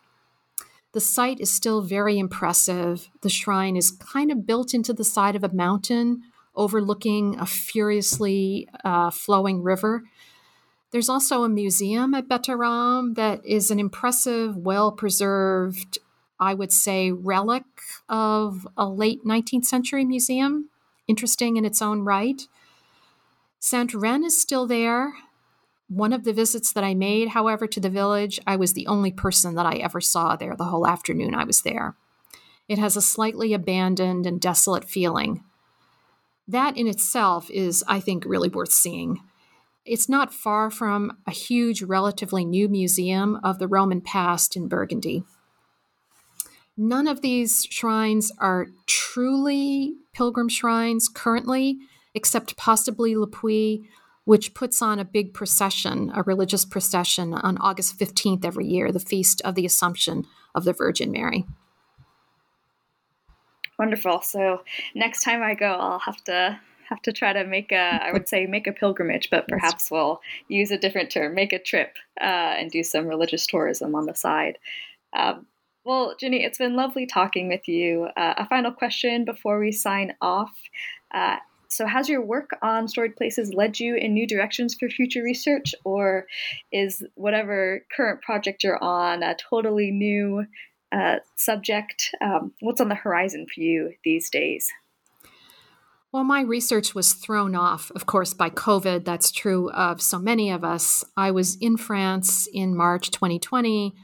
The 0.92 1.00
site 1.00 1.40
is 1.40 1.50
still 1.50 1.80
very 1.80 2.18
impressive. 2.18 3.08
The 3.22 3.30
shrine 3.30 3.76
is 3.76 3.90
kind 3.90 4.30
of 4.30 4.46
built 4.46 4.74
into 4.74 4.92
the 4.92 5.04
side 5.04 5.36
of 5.36 5.44
a 5.44 5.54
mountain 5.54 6.22
overlooking 6.54 7.38
a 7.38 7.46
furiously 7.46 8.68
uh, 8.84 9.10
flowing 9.10 9.62
river. 9.62 10.02
There's 10.90 11.08
also 11.08 11.44
a 11.44 11.48
museum 11.48 12.12
at 12.12 12.28
Betharram 12.28 13.14
that 13.14 13.44
is 13.46 13.70
an 13.70 13.78
impressive, 13.78 14.56
well 14.56 14.92
preserved, 14.92 15.98
I 16.40 16.54
would 16.54 16.72
say, 16.72 17.12
relic 17.12 17.64
of 18.08 18.66
a 18.76 18.88
late 18.88 19.24
19th 19.24 19.66
century 19.66 20.04
museum, 20.04 20.70
interesting 21.06 21.56
in 21.56 21.64
its 21.64 21.82
own 21.82 22.00
right. 22.00 22.42
Saint 23.58 23.92
Reine 23.92 24.24
is 24.24 24.40
still 24.40 24.66
there. 24.66 25.12
One 25.88 26.12
of 26.12 26.24
the 26.24 26.32
visits 26.32 26.72
that 26.72 26.84
I 26.84 26.94
made, 26.94 27.28
however, 27.28 27.66
to 27.66 27.80
the 27.80 27.90
village, 27.90 28.40
I 28.46 28.56
was 28.56 28.72
the 28.72 28.86
only 28.86 29.12
person 29.12 29.54
that 29.56 29.66
I 29.66 29.74
ever 29.74 30.00
saw 30.00 30.34
there 30.36 30.56
the 30.56 30.64
whole 30.64 30.86
afternoon 30.86 31.34
I 31.34 31.44
was 31.44 31.62
there. 31.62 31.94
It 32.68 32.78
has 32.78 32.96
a 32.96 33.02
slightly 33.02 33.52
abandoned 33.52 34.26
and 34.26 34.40
desolate 34.40 34.84
feeling. 34.84 35.44
That 36.48 36.76
in 36.76 36.86
itself 36.86 37.50
is, 37.50 37.84
I 37.86 38.00
think, 38.00 38.24
really 38.24 38.48
worth 38.48 38.72
seeing. 38.72 39.20
It's 39.84 40.08
not 40.08 40.32
far 40.32 40.70
from 40.70 41.18
a 41.26 41.32
huge, 41.32 41.82
relatively 41.82 42.44
new 42.44 42.68
museum 42.68 43.40
of 43.42 43.58
the 43.58 43.68
Roman 43.68 44.00
past 44.00 44.56
in 44.56 44.68
Burgundy. 44.68 45.24
None 46.76 47.06
of 47.06 47.20
these 47.20 47.66
shrines 47.70 48.32
are 48.38 48.68
truly 48.86 49.96
pilgrim 50.12 50.48
shrines 50.48 51.08
currently, 51.08 51.78
except 52.14 52.56
possibly 52.56 53.16
Le 53.16 53.26
Puy, 53.26 53.88
which 54.24 54.54
puts 54.54 54.80
on 54.80 54.98
a 54.98 55.04
big 55.04 55.34
procession, 55.34 56.10
a 56.14 56.22
religious 56.22 56.64
procession, 56.64 57.34
on 57.34 57.58
August 57.58 57.98
15th 57.98 58.44
every 58.44 58.66
year, 58.66 58.92
the 58.92 59.00
feast 59.00 59.40
of 59.42 59.54
the 59.54 59.66
Assumption 59.66 60.26
of 60.54 60.64
the 60.64 60.72
Virgin 60.72 61.10
Mary. 61.10 61.44
Wonderful. 63.78 64.20
So 64.22 64.62
next 64.94 65.24
time 65.24 65.42
I 65.42 65.54
go, 65.54 65.72
I'll 65.72 66.00
have 66.00 66.22
to 66.24 66.60
have 66.90 67.00
to 67.02 67.12
try 67.12 67.32
to 67.32 67.44
make 67.44 67.72
a 67.72 68.00
I 68.02 68.12
would 68.12 68.28
say 68.28 68.46
make 68.46 68.66
a 68.66 68.72
pilgrimage, 68.72 69.30
but 69.30 69.48
perhaps 69.48 69.90
we'll 69.90 70.20
use 70.48 70.70
a 70.70 70.76
different 70.76 71.10
term, 71.10 71.34
make 71.34 71.52
a 71.52 71.58
trip 71.58 71.94
uh, 72.20 72.24
and 72.58 72.70
do 72.70 72.82
some 72.82 73.06
religious 73.06 73.46
tourism 73.46 73.94
on 73.94 74.06
the 74.06 74.14
side. 74.14 74.58
Um, 75.16 75.46
well, 75.84 76.14
Ginny, 76.18 76.44
it's 76.44 76.58
been 76.58 76.76
lovely 76.76 77.06
talking 77.06 77.48
with 77.48 77.66
you. 77.66 78.08
Uh, 78.16 78.34
a 78.36 78.46
final 78.48 78.72
question 78.72 79.24
before 79.24 79.58
we 79.58 79.72
sign 79.72 80.14
off. 80.20 80.52
Uh, 81.12 81.36
so, 81.68 81.86
has 81.86 82.08
your 82.08 82.20
work 82.20 82.50
on 82.62 82.88
storied 82.88 83.16
places 83.16 83.54
led 83.54 83.78
you 83.78 83.94
in 83.94 84.12
new 84.12 84.26
directions 84.26 84.74
for 84.74 84.88
future 84.88 85.22
research, 85.22 85.74
or 85.84 86.26
is 86.72 87.04
whatever 87.14 87.84
current 87.96 88.22
project 88.22 88.64
you're 88.64 88.82
on 88.82 89.22
a 89.22 89.36
totally 89.36 89.90
new 89.90 90.44
uh, 90.92 91.16
subject? 91.36 92.10
Um, 92.20 92.52
what's 92.60 92.80
on 92.80 92.88
the 92.88 92.96
horizon 92.96 93.46
for 93.52 93.60
you 93.60 93.92
these 94.04 94.28
days? 94.28 94.70
Well, 96.12 96.24
my 96.24 96.40
research 96.42 96.92
was 96.92 97.12
thrown 97.12 97.54
off, 97.54 97.92
of 97.94 98.04
course, 98.04 98.34
by 98.34 98.50
COVID. 98.50 99.04
That's 99.04 99.30
true 99.30 99.70
of 99.70 100.02
so 100.02 100.18
many 100.18 100.50
of 100.50 100.64
us. 100.64 101.04
I 101.16 101.30
was 101.30 101.54
in 101.56 101.76
France 101.76 102.48
in 102.52 102.76
March 102.76 103.12
2020 103.12 103.94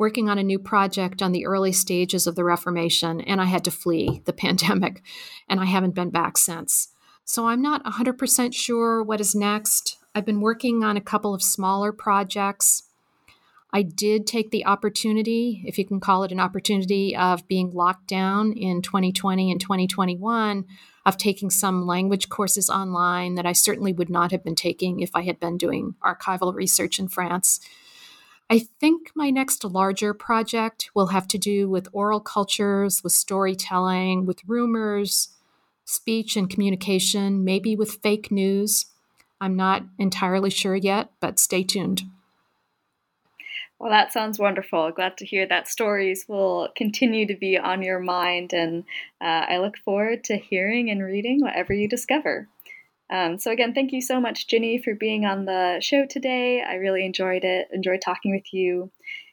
working 0.00 0.30
on 0.30 0.38
a 0.38 0.42
new 0.42 0.58
project 0.58 1.20
on 1.20 1.32
the 1.32 1.44
early 1.44 1.72
stages 1.72 2.26
of 2.26 2.34
the 2.34 2.42
Reformation, 2.42 3.20
and 3.20 3.38
I 3.38 3.44
had 3.44 3.62
to 3.64 3.70
flee 3.70 4.22
the 4.24 4.32
pandemic, 4.44 5.02
and 5.46 5.60
I 5.60 5.66
haven't 5.66 5.94
been 5.94 6.08
back 6.08 6.38
since. 6.38 6.88
So 7.24 7.46
I'm 7.46 7.60
not 7.60 7.84
100% 7.84 8.54
sure 8.54 9.02
what 9.02 9.20
is 9.20 9.34
next. 9.34 9.98
I've 10.14 10.24
been 10.24 10.40
working 10.40 10.82
on 10.82 10.96
a 10.96 11.02
couple 11.02 11.34
of 11.34 11.42
smaller 11.42 11.92
projects. 11.92 12.84
I 13.74 13.82
did 13.82 14.26
take 14.26 14.50
the 14.50 14.64
opportunity, 14.64 15.62
if 15.66 15.76
you 15.76 15.84
can 15.84 16.00
call 16.00 16.24
it 16.24 16.32
an 16.32 16.40
opportunity, 16.40 17.14
of 17.14 17.46
being 17.46 17.70
locked 17.70 18.08
down 18.08 18.54
in 18.54 18.80
2020 18.80 19.52
and 19.52 19.60
2021, 19.60 20.64
of 21.04 21.18
taking 21.18 21.50
some 21.50 21.86
language 21.86 22.30
courses 22.30 22.70
online 22.70 23.34
that 23.34 23.46
I 23.46 23.52
certainly 23.52 23.92
would 23.92 24.10
not 24.10 24.32
have 24.32 24.42
been 24.42 24.54
taking 24.54 25.00
if 25.00 25.10
I 25.14 25.22
had 25.22 25.38
been 25.38 25.58
doing 25.58 25.94
archival 26.02 26.54
research 26.54 26.98
in 26.98 27.08
France. 27.08 27.60
I 28.52 28.58
think 28.58 29.12
my 29.14 29.30
next 29.30 29.62
larger 29.62 30.12
project 30.12 30.90
will 30.92 31.06
have 31.08 31.28
to 31.28 31.38
do 31.38 31.68
with 31.68 31.88
oral 31.92 32.18
cultures, 32.18 33.04
with 33.04 33.12
storytelling, 33.12 34.26
with 34.26 34.42
rumors, 34.44 35.28
speech 35.84 36.36
and 36.36 36.50
communication, 36.50 37.44
maybe 37.44 37.76
with 37.76 38.02
fake 38.02 38.32
news. 38.32 38.86
I'm 39.40 39.54
not 39.54 39.84
entirely 39.98 40.50
sure 40.50 40.74
yet, 40.74 41.12
but 41.20 41.38
stay 41.38 41.62
tuned. 41.62 42.02
Well, 43.78 43.90
that 43.90 44.12
sounds 44.12 44.38
wonderful. 44.38 44.90
Glad 44.90 45.16
to 45.18 45.24
hear 45.24 45.46
that 45.46 45.68
stories 45.68 46.26
will 46.28 46.70
continue 46.76 47.26
to 47.28 47.36
be 47.36 47.56
on 47.56 47.82
your 47.82 48.00
mind, 48.00 48.52
and 48.52 48.84
uh, 49.20 49.46
I 49.48 49.58
look 49.58 49.78
forward 49.78 50.24
to 50.24 50.36
hearing 50.36 50.90
and 50.90 51.02
reading 51.02 51.40
whatever 51.40 51.72
you 51.72 51.88
discover. 51.88 52.48
Um, 53.10 53.38
so 53.38 53.50
again, 53.50 53.74
thank 53.74 53.92
you 53.92 54.00
so 54.00 54.20
much, 54.20 54.46
Ginny, 54.46 54.80
for 54.80 54.94
being 54.94 55.26
on 55.26 55.44
the 55.44 55.78
show 55.80 56.06
today. 56.06 56.62
I 56.62 56.74
really 56.74 57.04
enjoyed 57.04 57.44
it, 57.44 57.68
enjoyed 57.72 58.00
talking 58.02 58.32
with 58.32 58.52
you. 58.52 58.92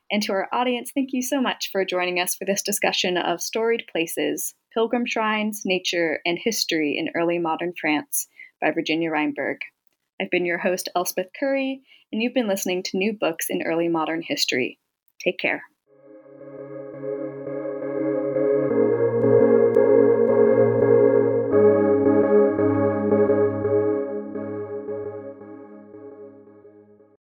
And 0.09 0.23
to 0.23 0.31
our 0.31 0.47
audience, 0.51 0.91
thank 0.93 1.13
you 1.13 1.21
so 1.21 1.41
much 1.41 1.69
for 1.71 1.85
joining 1.85 2.19
us 2.19 2.33
for 2.33 2.45
this 2.45 2.63
discussion 2.63 3.17
of 3.17 3.41
storied 3.41 3.83
places, 3.91 4.55
pilgrim 4.73 5.05
shrines, 5.05 5.61
nature, 5.65 6.19
and 6.25 6.39
history 6.41 6.97
in 6.97 7.09
early 7.13 7.39
modern 7.39 7.73
France 7.79 8.27
by 8.61 8.71
Virginia 8.71 9.11
Reinburg. 9.11 9.59
I've 10.19 10.31
been 10.31 10.45
your 10.45 10.57
host, 10.57 10.89
Elspeth 10.95 11.29
Currie, 11.39 11.81
and 12.11 12.21
you've 12.23 12.33
been 12.33 12.47
listening 12.47 12.81
to 12.83 12.97
New 12.97 13.13
Books 13.13 13.47
in 13.49 13.61
Early 13.61 13.89
Modern 13.89 14.23
History. 14.23 14.79
Take 15.23 15.37
care. 15.37 15.63